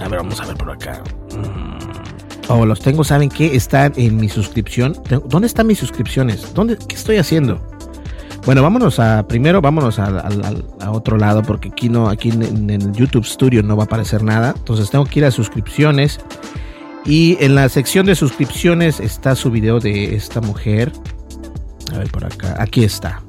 a 0.02 0.08
ver, 0.08 0.20
vamos 0.20 0.40
a 0.40 0.46
ver 0.46 0.56
por 0.56 0.70
acá. 0.70 1.02
Mm. 2.48 2.52
Oh, 2.52 2.66
los 2.66 2.80
tengo, 2.80 3.04
¿saben 3.04 3.28
qué? 3.28 3.54
Están 3.54 3.92
en 3.96 4.16
mi 4.16 4.28
suscripción. 4.28 4.96
¿Dónde 5.28 5.46
están 5.46 5.66
mis 5.66 5.78
suscripciones? 5.78 6.52
¿Dónde, 6.54 6.76
¿Qué 6.76 6.94
estoy 6.94 7.16
haciendo? 7.16 7.60
Bueno, 8.44 8.62
vámonos 8.62 8.98
a, 8.98 9.26
primero 9.26 9.62
vámonos 9.62 9.98
a, 9.98 10.28
otro 10.90 11.16
lado 11.16 11.42
porque 11.42 11.70
aquí 11.70 11.88
no, 11.88 12.10
aquí 12.10 12.28
en, 12.28 12.68
el 12.68 12.92
YouTube 12.92 13.24
Studio 13.24 13.62
no 13.62 13.76
va 13.76 13.84
a 13.84 13.86
aparecer 13.86 14.22
nada. 14.22 14.54
Entonces 14.56 14.90
tengo 14.90 15.06
que 15.06 15.20
ir 15.20 15.24
a 15.24 15.30
suscripciones 15.30 16.20
Y 17.06 17.38
en 17.40 17.54
la 17.54 17.68
sección 17.68 18.04
de 18.06 18.14
suscripciones 18.14 19.00
está 19.00 19.34
su 19.34 19.50
video 19.50 19.80
de 19.80 20.14
esta 20.14 20.40
mujer. 20.42 20.92
A 21.94 21.98
ver 21.98 22.10
por 22.10 22.24
acá. 22.24 22.56
Aquí 22.58 22.84
está. 22.84 23.22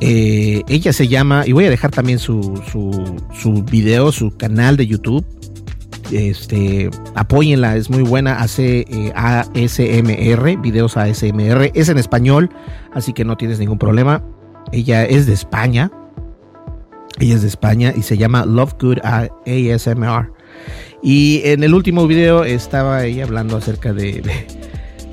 Eh, 0.00 0.62
ella 0.68 0.92
se 0.92 1.08
llama, 1.08 1.44
y 1.46 1.52
voy 1.52 1.64
a 1.64 1.70
dejar 1.70 1.90
también 1.90 2.18
su, 2.18 2.62
su, 2.70 3.16
su 3.34 3.62
video, 3.62 4.12
su 4.12 4.36
canal 4.36 4.76
de 4.76 4.86
YouTube. 4.86 5.24
Este, 6.12 6.90
apóyenla, 7.14 7.76
es 7.76 7.90
muy 7.90 8.02
buena. 8.02 8.40
Hace 8.40 8.80
eh, 8.88 9.12
ASMR, 9.14 10.60
videos 10.60 10.96
ASMR. 10.96 11.70
Es 11.74 11.88
en 11.88 11.98
español, 11.98 12.50
así 12.92 13.12
que 13.12 13.24
no 13.24 13.36
tienes 13.36 13.58
ningún 13.58 13.78
problema. 13.78 14.22
Ella 14.72 15.04
es 15.04 15.26
de 15.26 15.32
España. 15.32 15.90
Ella 17.18 17.34
es 17.34 17.42
de 17.42 17.48
España 17.48 17.94
y 17.96 18.02
se 18.02 18.18
llama 18.18 18.44
Love 18.44 18.74
Good 18.80 18.98
ASMR. 19.02 20.32
Y 21.02 21.42
en 21.44 21.62
el 21.64 21.74
último 21.74 22.06
video 22.06 22.44
estaba 22.44 23.04
ella 23.04 23.24
hablando 23.24 23.56
acerca 23.56 23.92
de, 23.92 24.22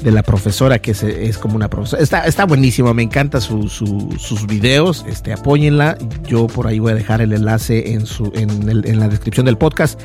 de, 0.01 0.11
la 0.11 0.23
profesora, 0.23 0.79
que 0.79 0.91
es, 0.91 1.37
como 1.37 1.55
una 1.55 1.69
profesora. 1.69 2.01
Está, 2.01 2.25
está 2.25 2.45
buenísimo, 2.45 2.93
me 2.93 3.03
encanta 3.03 3.39
su, 3.39 3.69
su, 3.69 4.13
sus 4.17 4.47
videos. 4.47 5.05
Este, 5.07 5.33
apóyenla. 5.33 5.97
Yo 6.25 6.47
por 6.47 6.67
ahí 6.67 6.79
voy 6.79 6.91
a 6.91 6.95
dejar 6.95 7.21
el 7.21 7.31
enlace 7.31 7.93
en, 7.93 8.05
su, 8.05 8.31
en 8.35 8.99
la 8.99 9.07
descripción 9.07 9.45
del 9.45 9.57
podcast. 9.57 9.99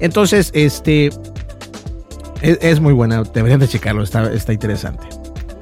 Entonces, 0.00 0.50
este 0.54 1.10
es, 2.42 2.80
muy 2.80 2.92
buena. 2.92 3.22
Deberían 3.22 3.60
de 3.60 3.68
checarlo, 3.68 4.02
está, 4.02 4.32
está 4.32 4.52
interesante. 4.52 5.06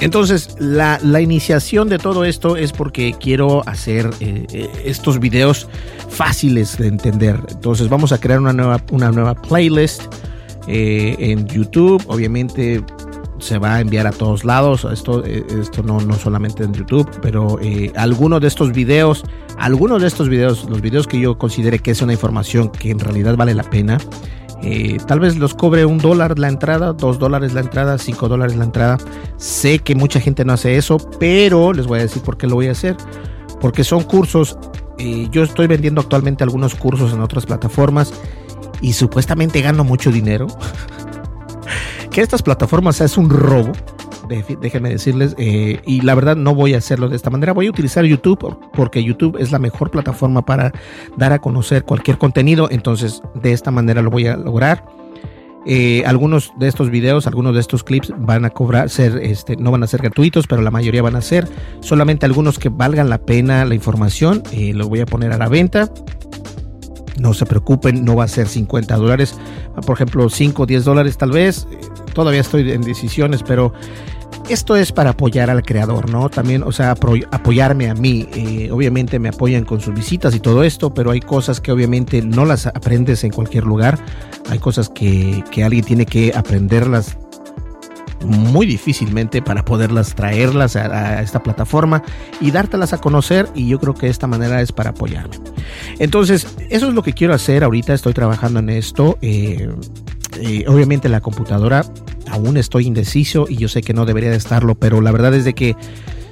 Entonces, 0.01 0.55
la, 0.59 0.99
la, 1.03 1.23
iniciación 1.23 1.89
de 1.89 1.99
todo 1.99 2.27
esto 2.27 2.57
es 2.57 2.73
porque 2.73 3.15
quiero 3.19 3.67
hacer 3.67 4.11
eh, 4.21 4.69
estos 4.85 5.19
videos 5.19 5.69
fáciles 6.11 6.77
de 6.77 6.89
entender. 6.89 7.41
Entonces, 7.49 7.89
vamos 7.89 8.13
a 8.13 8.19
crear 8.19 8.41
una 8.41 8.53
nueva, 8.53 8.83
una 8.91 9.11
nueva 9.11 9.35
playlist 9.35 10.03
eh, 10.69 11.17
en 11.19 11.47
YouTube. 11.47 12.03
Obviamente, 12.09 12.83
se 13.39 13.59
va 13.59 13.77
a 13.77 13.81
enviar 13.81 14.07
a 14.07 14.13
todos 14.13 14.45
lados. 14.45 14.87
Esto, 14.91 15.25
eh, 15.25 15.45
esto 15.61 15.83
no, 15.83 16.01
no 16.01 16.15
solamente 16.15 16.65
en 16.65 16.73
YouTube, 16.73 17.09
pero 17.23 17.59
eh, 17.61 17.93
algunos 17.97 18.41
de 18.41 18.49
estos 18.49 18.73
videos, 18.73 19.25
algunos 19.59 20.03
de 20.03 20.09
estos 20.09 20.29
videos, 20.29 20.67
los 20.69 20.81
videos 20.81 21.07
que 21.07 21.21
yo 21.21 21.39
considere 21.39 21.79
que 21.79 21.91
es 21.91 22.03
una 22.03 22.13
información 22.13 22.71
que 22.71 22.91
en 22.91 22.99
realidad 22.99 23.37
vale 23.37 23.55
la 23.55 23.65
pena. 23.65 23.99
Eh, 24.63 24.97
tal 25.07 25.21
vez 25.21 25.37
los 25.37 25.55
cobre 25.55 25.85
un 25.85 25.99
dólar 25.99 26.39
la 26.39 26.49
entrada, 26.49 26.93
dos 26.95 27.19
dólares 27.19 27.53
la 27.53 27.61
entrada, 27.61 27.99
cinco 27.99 28.29
dólares 28.29 28.57
la 28.57 28.65
entrada. 28.65 28.99
Sé 29.37 29.79
que 29.81 29.95
mucha 29.95 30.21
gente 30.21 30.45
no 30.45 30.55
hace 30.55 30.77
eso, 30.77 30.99
pero 31.19 31.73
les 31.73 31.87
voy 31.87 31.99
a 31.99 32.03
decir 32.03 32.23
por 32.23 32.37
qué 32.37 32.47
lo 32.47 32.55
voy 32.55 32.69
a 32.69 32.73
hacer. 32.73 32.97
Porque 33.61 33.85
son 33.85 34.03
cursos. 34.03 34.59
Yo 35.31 35.43
estoy 35.43 35.67
vendiendo 35.67 36.01
actualmente 36.01 36.43
algunos 36.43 36.75
cursos 36.75 37.13
en 37.13 37.21
otras 37.21 37.45
plataformas 37.45 38.15
y 38.81 38.95
supuestamente 38.95 39.61
gano 39.61 39.85
mucho 39.85 40.11
dinero. 40.11 40.47
que 42.17 42.23
estas 42.23 42.41
plataformas 42.41 43.03
es 43.03 43.19
un 43.19 43.29
robo 43.29 43.73
déjenme 44.27 44.89
decirles, 44.89 45.35
eh, 45.37 45.83
y 45.85 46.01
la 46.01 46.15
verdad 46.15 46.35
no 46.35 46.55
voy 46.55 46.73
a 46.73 46.79
hacerlo 46.79 47.11
de 47.11 47.17
esta 47.17 47.29
manera, 47.29 47.53
voy 47.53 47.67
a 47.67 47.71
utilizar 47.71 48.07
YouTube 48.07 48.59
porque 48.73 49.05
YouTube 49.05 49.37
es 49.39 49.53
la 49.53 49.59
mejor 49.59 49.91
plataforma 49.91 50.41
para 50.41 50.73
dar 51.19 51.35
a 51.35 51.41
conocer 51.41 51.85
cualquier 51.85 52.17
contenido, 52.17 52.69
entonces 52.71 53.21
de 53.35 53.53
esta 53.53 53.71
manera 53.71 54.01
lo 54.01 54.11
voy 54.11 54.29
a 54.29 54.37
lograr. 54.39 54.83
Eh, 55.67 56.05
algunos 56.07 56.55
de 56.59 56.69
estos 56.69 56.89
videos, 56.89 57.27
algunos 57.27 57.53
de 57.53 57.61
estos 57.61 57.85
clips 57.85 58.11
van 58.17 58.47
a 58.47 58.51
cobrar, 58.51 58.89
ser, 58.89 59.19
este, 59.23 59.57
no 59.57 59.71
van 59.71 59.83
a 59.83 59.87
ser 59.87 60.01
gratuitos, 60.01 60.47
pero 60.47 60.63
la 60.63 60.71
mayoría 60.71 61.03
van 61.03 61.17
a 61.17 61.21
ser. 61.21 61.47
Solamente 61.81 62.25
algunos 62.25 62.59
que 62.59 62.71
valgan 62.71 63.11
la 63.11 63.19
pena 63.19 63.67
la 63.67 63.75
información, 63.75 64.43
eh, 64.53 64.73
los 64.73 64.89
voy 64.89 65.01
a 65.01 65.07
poner 65.07 65.33
a 65.33 65.39
la 65.39 65.49
venta. 65.51 65.93
No 67.19 67.35
se 67.35 67.47
preocupen, 67.47 68.05
no 68.05 68.17
va 68.17 68.25
a 68.25 68.29
ser 68.29 68.49
50 68.49 68.97
dólares, 68.97 69.35
por 69.87 69.97
ejemplo 69.97 70.29
5 70.29 70.63
o 70.63 70.67
10 70.67 70.85
dólares 70.85 71.17
tal 71.17 71.31
vez. 71.31 71.67
Todavía 72.15 72.41
estoy 72.41 72.71
en 72.71 72.83
decisiones, 72.83 73.43
pero 73.43 73.73
esto 74.49 74.77
es 74.77 74.93
para 74.93 75.11
apoyar 75.11 75.51
al 75.51 75.63
creador, 75.63 76.11
¿no? 76.11 76.29
También, 76.29 76.63
o 76.63 76.71
sea, 76.71 76.93
apoyarme 76.93 77.91
a 77.91 77.95
mí. 77.95 78.29
Eh, 78.35 78.71
obviamente 78.71 79.19
me 79.19 79.29
apoyan 79.29 79.65
con 79.65 79.81
sus 79.81 79.95
visitas 79.95 80.35
y 80.35 80.41
todo 80.41 80.63
esto, 80.63 80.95
pero 80.95 81.11
hay 81.11 81.21
cosas 81.21 81.61
que 81.61 81.73
obviamente 81.73 82.23
no 82.23 82.45
las 82.45 82.67
aprendes 82.67 83.25
en 83.25 83.33
cualquier 83.33 83.65
lugar. 83.65 83.99
Hay 84.49 84.59
cosas 84.59 84.89
que, 84.89 85.43
que 85.51 85.65
alguien 85.65 85.85
tiene 85.85 86.07
que 86.07 86.33
aprenderlas 86.35 87.17
muy 88.25 88.67
difícilmente 88.67 89.43
para 89.43 89.65
poderlas 89.65 90.15
traerlas 90.15 90.77
a, 90.77 91.23
esta 91.23 91.43
plataforma 91.43 92.03
y 92.41 92.51
dártelas 92.51 92.93
a 92.93 92.99
conocer 92.99 93.49
y 93.55 93.69
yo 93.69 93.79
creo 93.79 93.95
que 93.95 94.09
esta 94.09 94.27
manera 94.27 94.61
es 94.61 94.73
para 94.73 94.91
apoyarme. 94.91 95.37
Entonces, 95.99 96.47
eso 96.71 96.89
es 96.89 96.95
lo 96.95 97.03
que 97.03 97.13
quiero 97.13 97.35
hacer 97.35 97.65
ahorita, 97.65 97.95
estoy 97.95 98.13
trabajando 98.13 98.61
en 98.61 98.71
esto. 98.71 99.19
Eh, 99.23 99.69
eh, 100.41 100.65
obviamente 100.69 101.09
la 101.09 101.21
computadora 101.21 101.85
aún 102.31 102.57
estoy 102.57 102.87
indeciso 102.87 103.47
y 103.49 103.57
yo 103.57 103.69
sé 103.69 103.83
que 103.83 103.95
no 103.95 104.05
debería 104.05 104.31
de 104.31 104.37
estarlo, 104.37 104.75
pero 104.75 105.01
la 105.01 105.13
verdad 105.13 105.35
es 105.35 105.45
de 105.45 105.55
que 105.55 105.77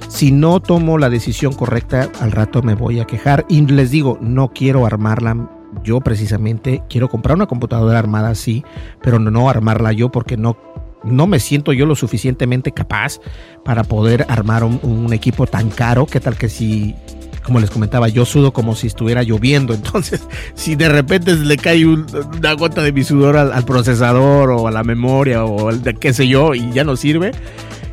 si 0.07 0.31
no 0.31 0.59
tomo 0.61 0.97
la 0.97 1.09
decisión 1.09 1.53
correcta, 1.53 2.09
al 2.21 2.31
rato 2.31 2.61
me 2.61 2.75
voy 2.75 2.99
a 2.99 3.05
quejar. 3.05 3.45
Y 3.49 3.61
les 3.65 3.91
digo, 3.91 4.17
no 4.21 4.51
quiero 4.53 4.85
armarla 4.85 5.49
yo 5.83 5.99
precisamente. 5.99 6.83
Quiero 6.89 7.09
comprar 7.09 7.35
una 7.35 7.47
computadora 7.47 7.99
armada, 7.99 8.35
sí, 8.35 8.63
pero 9.01 9.19
no 9.19 9.49
armarla 9.49 9.91
yo 9.91 10.11
porque 10.11 10.37
no, 10.37 10.57
no 11.05 11.27
me 11.27 11.39
siento 11.39 11.73
yo 11.73 11.85
lo 11.85 11.95
suficientemente 11.95 12.71
capaz 12.71 13.19
para 13.63 13.83
poder 13.83 14.25
armar 14.29 14.63
un, 14.63 15.13
equipo 15.13 15.47
tan 15.47 15.69
caro. 15.69 16.05
¿Qué 16.05 16.19
tal 16.19 16.37
que 16.37 16.49
si 16.49 16.95
como 17.43 17.59
les 17.59 17.69
comentaba, 17.69 18.07
yo 18.07 18.25
sudo 18.25 18.53
como 18.53 18.75
si 18.75 18.87
estuviera 18.87 19.21
lloviendo. 19.21 19.73
Entonces, 19.75 20.23
si 20.55 20.75
de 20.75 20.89
repente 20.89 21.35
le 21.35 21.57
cae 21.57 21.85
un, 21.85 22.07
una 22.35 22.53
gota 22.53 22.81
de 22.81 22.91
mi 22.91 23.03
sudor 23.03 23.37
al, 23.37 23.53
al, 23.53 23.63
procesador 23.65 24.49
o 24.49 24.67
a 24.67 24.71
la 24.71 24.83
memoria 24.83 25.45
o 25.45 25.69
al 25.69 25.83
de 25.83 25.93
qué 25.93 26.11
sé 26.11 26.27
yo 26.27 26.55
y 26.55 26.71
ya 26.73 26.83
no 26.83 26.95
sirve, 26.95 27.31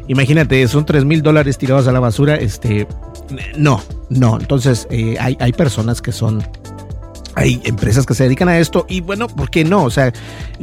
imagínate, 0.09 0.67
son 0.69 0.87
3 0.87 1.05
mil 1.05 1.21
dólares 1.23 1.59
tirados 1.59 1.87
a 1.87 1.93
la 1.93 2.01
basura. 2.01 2.37
Este, 2.37 2.87
no, 3.57 3.83
no. 4.09 4.39
Entonces, 4.41 4.89
eh, 4.91 5.17
hay, 5.21 5.37
hay 5.39 5.53
personas 5.53 6.01
que 6.01 6.13
son 6.13 6.43
hay 7.35 7.61
empresas 7.65 8.07
que 8.07 8.15
se 8.15 8.25
dedican 8.25 8.49
a 8.49 8.59
esto 8.59 8.87
y 8.89 9.01
bueno, 9.01 9.27
¿por 9.27 9.51
qué 9.51 9.65
no? 9.65 9.85
O 9.85 9.91
sea, 9.91 10.13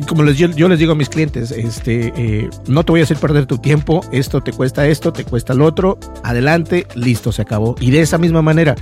como 0.08 0.24
yo, 0.26 0.68
les 0.68 0.80
digo 0.80 0.92
a 0.92 0.96
mis 0.96 1.10
clientes, 1.10 1.52
este, 1.52 2.14
eh, 2.16 2.50
no 2.68 2.84
te 2.84 2.92
voy 2.92 3.02
a 3.02 3.04
hacer 3.04 3.18
perder 3.18 3.46
tu 3.46 3.58
tiempo, 3.58 4.02
esto 4.12 4.42
te 4.42 4.52
cuesta 4.52 4.88
esto, 4.88 5.12
te 5.12 5.24
cuesta 5.24 5.54
lo 5.54 5.66
otro, 5.66 5.98
adelante, 6.24 6.88
listo, 6.96 7.32
se 7.32 7.42
acabó. 7.42 7.76
Y 7.80 7.92
de 7.92 8.02
esa 8.02 8.18
misma 8.18 8.42
manera, 8.42 8.76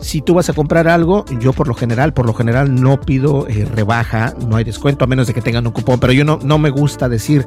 si 0.00 0.22
tú 0.22 0.34
vas 0.34 0.48
a 0.48 0.52
comprar 0.52 0.88
algo, 0.88 1.24
yo 1.40 1.52
por 1.52 1.68
lo 1.68 1.74
general, 1.74 2.14
por 2.14 2.26
lo 2.26 2.34
general 2.34 2.74
no 2.74 3.00
pido 3.00 3.46
eh, 3.48 3.64
rebaja, 3.64 4.34
no 4.46 4.56
hay 4.56 4.64
descuento 4.64 5.04
a 5.04 5.06
menos 5.06 5.26
de 5.26 5.34
que 5.34 5.42
tengan 5.42 5.66
un 5.66 5.72
cupón, 5.72 6.00
pero 6.00 6.12
yo 6.12 6.24
no, 6.24 6.38
no 6.42 6.58
me 6.58 6.70
gusta 6.70 7.08
decir, 7.08 7.46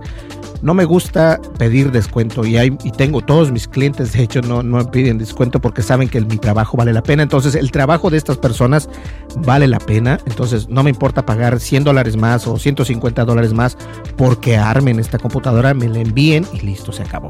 no 0.62 0.74
me 0.74 0.86
gusta 0.86 1.40
pedir 1.58 1.92
descuento 1.92 2.46
y, 2.46 2.58
hay, 2.58 2.78
y 2.84 2.92
tengo 2.92 3.22
todos 3.22 3.52
mis 3.52 3.68
clientes, 3.68 4.14
de 4.14 4.24
hecho, 4.24 4.42
no, 4.42 4.64
no 4.64 4.90
piden 4.92 5.18
descuento 5.18 5.60
porque 5.60 5.82
saben 5.82 6.10
que 6.10 6.18
el, 6.18 6.26
mi 6.26 6.38
trabajo 6.38 6.78
vale 6.78 6.94
la 6.94 7.04
pena. 7.04 7.24
Entonces, 7.24 7.56
el 7.56 7.72
trabajo 7.72 8.10
de 8.10 8.18
estas 8.18 8.38
personas 8.38 8.90
vale 9.38 9.68
la 9.68 9.80
pena. 9.80 9.87
Entonces, 9.90 10.68
no 10.70 10.84
me 10.84 10.90
importa 10.90 11.26
pagar 11.26 11.60
100 11.60 11.84
dólares 11.84 12.18
más 12.18 12.46
o 12.48 12.58
150 12.58 13.24
dólares 13.26 13.54
más 13.54 13.78
porque 14.18 14.58
armen 14.58 15.00
esta 15.00 15.18
computadora, 15.18 15.74
me 15.74 15.88
la 15.88 16.00
envíen 16.00 16.46
y 16.54 16.60
listo, 16.60 16.92
se 16.92 17.04
acabó. 17.04 17.30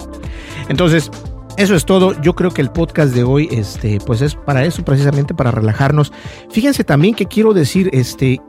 Entonces, 0.68 1.12
eso 1.58 1.76
es 1.76 1.86
todo. 1.86 2.20
Yo 2.22 2.34
creo 2.34 2.52
que 2.52 2.62
el 2.62 2.72
podcast 2.72 3.14
de 3.14 3.24
hoy, 3.24 3.48
este, 3.52 4.00
pues 4.06 4.22
es 4.22 4.36
para 4.36 4.66
eso, 4.66 4.84
precisamente 4.84 5.34
para 5.34 5.52
relajarnos. 5.52 6.12
Fíjense 6.50 6.84
también 6.84 7.14
que 7.14 7.26
quiero 7.26 7.54
decir, 7.54 7.90
este, 7.94 8.42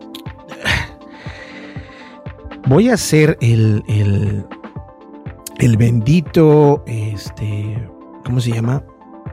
voy 2.66 2.88
a 2.88 2.94
hacer 2.94 3.37
el, 3.40 3.83
el, 3.88 4.44
el 5.59 5.77
bendito, 5.77 6.83
este, 6.87 7.88
¿cómo 8.25 8.40
se 8.40 8.53
llama? 8.53 8.83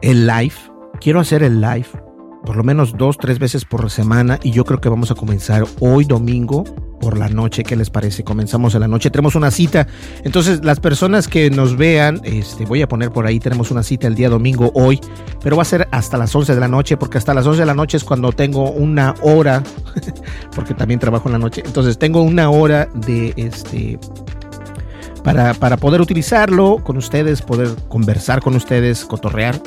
El 0.02 0.26
live. 0.26 0.54
Quiero 1.00 1.20
hacer 1.20 1.42
el 1.42 1.60
live 1.60 2.05
por 2.46 2.56
lo 2.56 2.62
menos 2.62 2.96
dos, 2.96 3.18
tres 3.18 3.38
veces 3.40 3.64
por 3.64 3.90
semana 3.90 4.38
y 4.42 4.52
yo 4.52 4.64
creo 4.64 4.80
que 4.80 4.88
vamos 4.88 5.10
a 5.10 5.16
comenzar 5.16 5.64
hoy 5.80 6.04
domingo 6.04 6.64
por 7.00 7.18
la 7.18 7.28
noche. 7.28 7.64
¿Qué 7.64 7.76
les 7.76 7.90
parece? 7.90 8.24
Comenzamos 8.24 8.74
en 8.74 8.80
la 8.80 8.88
noche. 8.88 9.10
Tenemos 9.10 9.34
una 9.34 9.50
cita. 9.50 9.86
Entonces, 10.22 10.64
las 10.64 10.80
personas 10.80 11.28
que 11.28 11.50
nos 11.50 11.76
vean, 11.76 12.20
este, 12.22 12.64
voy 12.64 12.82
a 12.82 12.88
poner 12.88 13.10
por 13.10 13.26
ahí, 13.26 13.40
tenemos 13.40 13.70
una 13.70 13.82
cita 13.82 14.06
el 14.06 14.14
día 14.14 14.28
domingo 14.30 14.70
hoy, 14.74 15.00
pero 15.42 15.56
va 15.56 15.62
a 15.62 15.66
ser 15.66 15.88
hasta 15.90 16.16
las 16.16 16.34
11 16.34 16.54
de 16.54 16.60
la 16.60 16.68
noche, 16.68 16.96
porque 16.96 17.18
hasta 17.18 17.34
las 17.34 17.46
11 17.46 17.60
de 17.60 17.66
la 17.66 17.74
noche 17.74 17.96
es 17.96 18.04
cuando 18.04 18.32
tengo 18.32 18.70
una 18.70 19.14
hora, 19.22 19.62
porque 20.54 20.72
también 20.72 21.00
trabajo 21.00 21.28
en 21.28 21.32
la 21.32 21.38
noche. 21.38 21.62
Entonces, 21.66 21.98
tengo 21.98 22.22
una 22.22 22.48
hora 22.48 22.88
de 22.94 23.34
este 23.36 23.98
para, 25.24 25.54
para 25.54 25.76
poder 25.76 26.00
utilizarlo 26.00 26.78
con 26.84 26.96
ustedes, 26.96 27.42
poder 27.42 27.74
conversar 27.88 28.40
con 28.40 28.54
ustedes, 28.54 29.04
cotorrear 29.04 29.60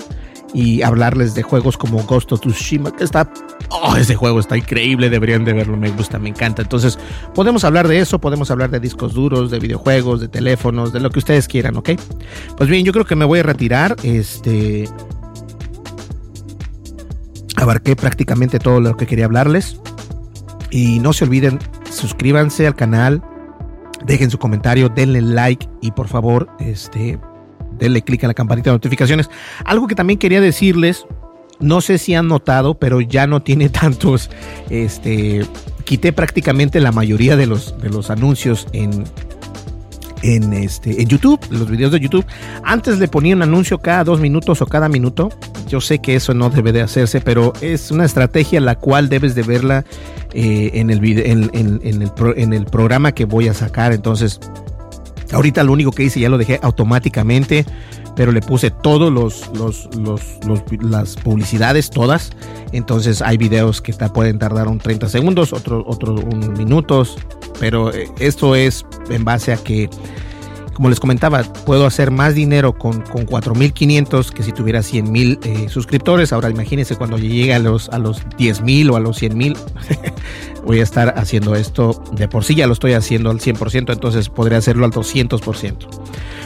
y 0.53 0.81
hablarles 0.81 1.35
de 1.35 1.43
juegos 1.43 1.77
como 1.77 2.03
Ghost 2.03 2.31
of 2.31 2.41
Tsushima, 2.41 2.91
que 2.91 3.03
está, 3.03 3.31
oh, 3.69 3.95
ese 3.95 4.15
juego 4.15 4.39
está 4.39 4.57
increíble, 4.57 5.09
deberían 5.09 5.45
de 5.45 5.53
verlo, 5.53 5.77
me 5.77 5.91
gusta, 5.91 6.19
me 6.19 6.29
encanta. 6.29 6.61
Entonces, 6.61 6.97
podemos 7.35 7.63
hablar 7.63 7.87
de 7.87 7.99
eso, 7.99 8.19
podemos 8.19 8.49
hablar 8.51 8.69
de 8.71 8.79
discos 8.79 9.13
duros, 9.13 9.51
de 9.51 9.59
videojuegos, 9.59 10.21
de 10.21 10.27
teléfonos, 10.27 10.91
de 10.93 10.99
lo 10.99 11.09
que 11.09 11.19
ustedes 11.19 11.47
quieran, 11.47 11.77
¿ok? 11.77 11.91
Pues 12.57 12.69
bien, 12.69 12.83
yo 12.83 12.91
creo 12.91 13.05
que 13.05 13.15
me 13.15 13.25
voy 13.25 13.39
a 13.39 13.43
retirar, 13.43 13.95
este... 14.03 14.89
Abarqué 17.55 17.95
prácticamente 17.95 18.57
todo 18.57 18.79
lo 18.79 18.95
que 18.95 19.05
quería 19.05 19.25
hablarles. 19.25 19.81
Y 20.71 20.99
no 20.99 21.11
se 21.11 21.25
olviden, 21.25 21.59
suscríbanse 21.91 22.65
al 22.65 22.75
canal, 22.75 23.21
Dejen 24.05 24.29
su 24.29 24.37
comentario, 24.37 24.89
denle 24.89 25.21
like 25.21 25.67
y 25.81 25.91
por 25.91 26.07
favor, 26.07 26.49
este, 26.59 27.19
denle 27.79 28.01
clic 28.01 28.23
a 28.23 28.27
la 28.27 28.33
campanita 28.33 28.69
de 28.69 28.75
notificaciones. 28.75 29.29
Algo 29.65 29.87
que 29.87 29.95
también 29.95 30.19
quería 30.19 30.41
decirles, 30.41 31.05
no 31.59 31.81
sé 31.81 31.97
si 31.97 32.13
han 32.15 32.27
notado, 32.27 32.75
pero 32.75 33.01
ya 33.01 33.27
no 33.27 33.41
tiene 33.41 33.69
tantos, 33.69 34.29
este, 34.69 35.45
quité 35.83 36.13
prácticamente 36.13 36.79
la 36.79 36.91
mayoría 36.91 37.35
de 37.35 37.47
los, 37.47 37.79
de 37.81 37.89
los 37.89 38.09
anuncios 38.09 38.67
en, 38.73 39.05
en, 40.21 40.53
este, 40.53 41.01
en 41.01 41.07
YouTube, 41.07 41.39
los 41.49 41.69
videos 41.69 41.91
de 41.91 41.99
YouTube. 41.99 42.25
Antes 42.63 42.99
le 42.99 43.07
ponía 43.07 43.35
un 43.35 43.41
anuncio 43.41 43.79
cada 43.79 44.03
dos 44.03 44.19
minutos 44.19 44.61
o 44.61 44.65
cada 44.65 44.89
minuto. 44.89 45.29
Yo 45.67 45.81
sé 45.81 45.99
que 45.99 46.15
eso 46.15 46.33
no 46.33 46.49
debe 46.49 46.71
de 46.71 46.81
hacerse, 46.81 47.21
pero 47.21 47.53
es 47.61 47.91
una 47.91 48.05
estrategia 48.05 48.59
la 48.59 48.75
cual 48.75 49.09
debes 49.09 49.35
de 49.35 49.43
verla 49.43 49.85
eh, 50.33 50.71
en, 50.73 50.89
el 50.89 51.03
en, 51.19 51.49
en, 51.53 52.01
el 52.01 52.11
en 52.35 52.53
el 52.53 52.65
programa 52.65 53.11
que 53.11 53.25
voy 53.25 53.47
a 53.47 53.53
sacar. 53.53 53.93
Entonces, 53.93 54.39
ahorita 55.31 55.63
lo 55.63 55.73
único 55.73 55.91
que 55.91 56.03
hice 56.03 56.19
ya 56.19 56.29
lo 56.29 56.37
dejé 56.37 56.59
automáticamente 56.61 57.65
pero 58.19 58.33
le 58.33 58.41
puse 58.41 58.69
todos 58.69 59.13
los, 59.13 59.49
los, 59.55 59.87
los, 59.95 60.21
las 60.81 61.15
publicidades, 61.15 61.89
todas. 61.89 62.31
Entonces 62.73 63.21
hay 63.21 63.37
videos 63.37 63.81
que 63.81 63.93
pueden 63.93 64.39
tardar 64.39 64.67
un 64.67 64.77
30 64.77 65.07
segundos, 65.07 65.53
otros 65.53 65.85
otro 65.87 66.15
un 66.15 66.51
minutos, 66.57 67.15
pero 67.61 67.93
eh, 67.93 68.09
esto 68.19 68.55
es 68.55 68.85
en 69.09 69.23
base 69.23 69.53
a 69.53 69.57
que 69.57 69.89
como 70.79 70.87
les 70.87 71.01
comentaba, 71.01 71.43
puedo 71.43 71.85
hacer 71.85 72.09
más 72.09 72.35
dinero 72.35 72.71
con, 72.71 73.01
con 73.01 73.27
4.500 73.27 74.29
que 74.29 74.43
si 74.43 74.53
tuviera 74.53 74.79
100.000 74.79 75.39
eh, 75.43 75.67
suscriptores. 75.67 76.31
Ahora 76.31 76.49
imagínense 76.49 76.95
cuando 76.95 77.17
llegue 77.17 77.53
a 77.53 77.59
los, 77.59 77.89
a 77.89 77.99
los 77.99 78.25
10.000 78.37 78.89
o 78.89 78.95
a 78.95 79.01
los 79.01 79.21
100.000, 79.21 79.57
voy 80.63 80.79
a 80.79 80.83
estar 80.83 81.15
haciendo 81.17 81.55
esto 81.55 82.01
de 82.13 82.29
por 82.29 82.45
sí, 82.45 82.55
ya 82.55 82.65
lo 82.65 82.71
estoy 82.71 82.93
haciendo 82.93 83.29
al 83.29 83.41
100%, 83.41 83.91
entonces 83.91 84.29
podría 84.29 84.59
hacerlo 84.59 84.85
al 84.85 84.93
200%. 84.93 85.75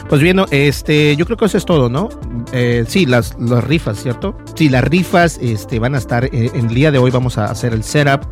Pues 0.08 0.20
bien, 0.20 0.40
este, 0.50 1.14
yo 1.14 1.26
creo 1.26 1.36
que 1.36 1.44
eso 1.44 1.56
es 1.56 1.64
todo, 1.64 1.88
¿no? 1.88 2.08
Eh, 2.50 2.86
sí, 2.88 3.06
las, 3.06 3.36
las 3.38 3.62
rifas, 3.62 4.02
¿cierto? 4.02 4.36
Sí, 4.56 4.68
las 4.68 4.82
rifas 4.82 5.38
este, 5.40 5.78
van 5.78 5.94
a 5.94 5.98
estar, 5.98 6.24
eh, 6.24 6.50
en 6.54 6.70
el 6.70 6.74
día 6.74 6.90
de 6.90 6.98
hoy 6.98 7.12
vamos 7.12 7.38
a 7.38 7.44
hacer 7.44 7.72
el 7.72 7.84
setup 7.84 8.26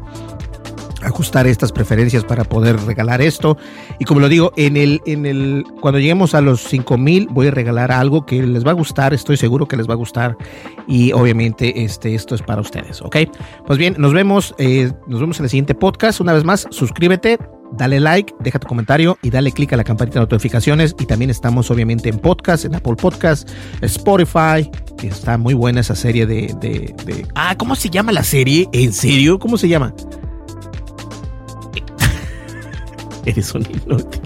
ajustar 1.02 1.46
estas 1.46 1.72
preferencias 1.72 2.24
para 2.24 2.44
poder 2.44 2.80
regalar 2.84 3.20
esto. 3.22 3.56
Y 3.98 4.04
como 4.04 4.20
lo 4.20 4.28
digo, 4.28 4.52
en 4.56 4.76
el, 4.76 5.00
en 5.06 5.26
el, 5.26 5.64
cuando 5.80 5.98
lleguemos 5.98 6.34
a 6.34 6.40
los 6.40 6.62
5000 6.62 7.28
voy 7.30 7.48
a 7.48 7.50
regalar 7.50 7.92
algo 7.92 8.26
que 8.26 8.42
les 8.42 8.66
va 8.66 8.70
a 8.70 8.74
gustar, 8.74 9.14
estoy 9.14 9.36
seguro 9.36 9.66
que 9.66 9.76
les 9.76 9.88
va 9.88 9.94
a 9.94 9.96
gustar. 9.96 10.36
Y 10.86 11.12
obviamente 11.12 11.82
este, 11.84 12.14
esto 12.14 12.34
es 12.34 12.42
para 12.42 12.60
ustedes, 12.60 13.02
¿ok? 13.02 13.16
Pues 13.66 13.78
bien, 13.78 13.94
nos 13.98 14.12
vemos, 14.12 14.54
eh, 14.58 14.92
nos 15.06 15.20
vemos 15.20 15.38
en 15.38 15.44
el 15.44 15.50
siguiente 15.50 15.74
podcast. 15.74 16.20
Una 16.20 16.32
vez 16.32 16.44
más, 16.44 16.66
suscríbete, 16.70 17.38
dale 17.72 18.00
like, 18.00 18.34
deja 18.40 18.58
tu 18.58 18.66
comentario 18.66 19.18
y 19.22 19.30
dale 19.30 19.52
click 19.52 19.72
a 19.72 19.76
la 19.76 19.84
campanita 19.84 20.20
de 20.20 20.26
notificaciones. 20.26 20.94
Y 20.98 21.06
también 21.06 21.30
estamos 21.30 21.70
obviamente 21.70 22.08
en 22.08 22.18
podcast, 22.18 22.64
en 22.64 22.74
Apple 22.74 22.96
Podcast, 22.96 23.48
Spotify, 23.80 24.70
está 25.02 25.38
muy 25.38 25.54
buena 25.54 25.80
esa 25.80 25.94
serie 25.94 26.26
de, 26.26 26.54
de, 26.60 26.94
de... 27.04 27.26
Ah, 27.34 27.56
¿cómo 27.56 27.74
se 27.76 27.90
llama 27.90 28.12
la 28.12 28.22
serie? 28.22 28.68
¿En 28.72 28.92
serio? 28.92 29.38
¿Cómo 29.38 29.58
se 29.58 29.68
llama? 29.68 29.94
Eres 33.26 33.54
un 33.54 33.62
inútil. 33.62 34.20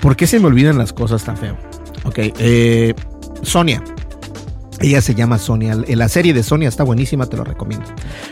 ¿Por 0.00 0.16
qué 0.16 0.26
se 0.26 0.38
me 0.40 0.46
olvidan 0.46 0.78
las 0.78 0.92
cosas 0.92 1.24
tan 1.24 1.36
feo? 1.36 1.56
Ok, 2.04 2.18
eh, 2.38 2.94
Sonia. 3.42 3.82
Ella 4.80 5.00
se 5.00 5.14
llama 5.14 5.38
Sonia. 5.38 5.74
La 5.88 6.08
serie 6.08 6.34
de 6.34 6.42
Sonia 6.42 6.68
está 6.68 6.84
buenísima, 6.84 7.26
te 7.26 7.36
lo 7.36 7.44
recomiendo. 7.44 7.86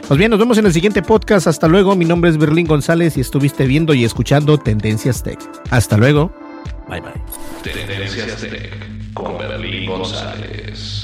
Pues 0.06 0.18
bien, 0.18 0.30
nos 0.30 0.38
vemos 0.38 0.58
en 0.58 0.66
el 0.66 0.72
siguiente 0.72 1.02
podcast. 1.02 1.46
Hasta 1.46 1.68
luego. 1.68 1.96
Mi 1.96 2.04
nombre 2.04 2.30
es 2.30 2.36
Berlín 2.36 2.66
González 2.66 3.16
y 3.16 3.20
estuviste 3.20 3.66
viendo 3.66 3.94
y 3.94 4.04
escuchando 4.04 4.58
Tendencias 4.58 5.22
Tech. 5.22 5.38
Hasta 5.70 5.96
luego. 5.96 6.32
Bye 6.88 7.00
bye. 7.00 7.12
Tendencias 7.62 8.40
Tech 8.42 9.12
con 9.14 9.38
Berlín 9.38 9.88
González. 9.88 11.03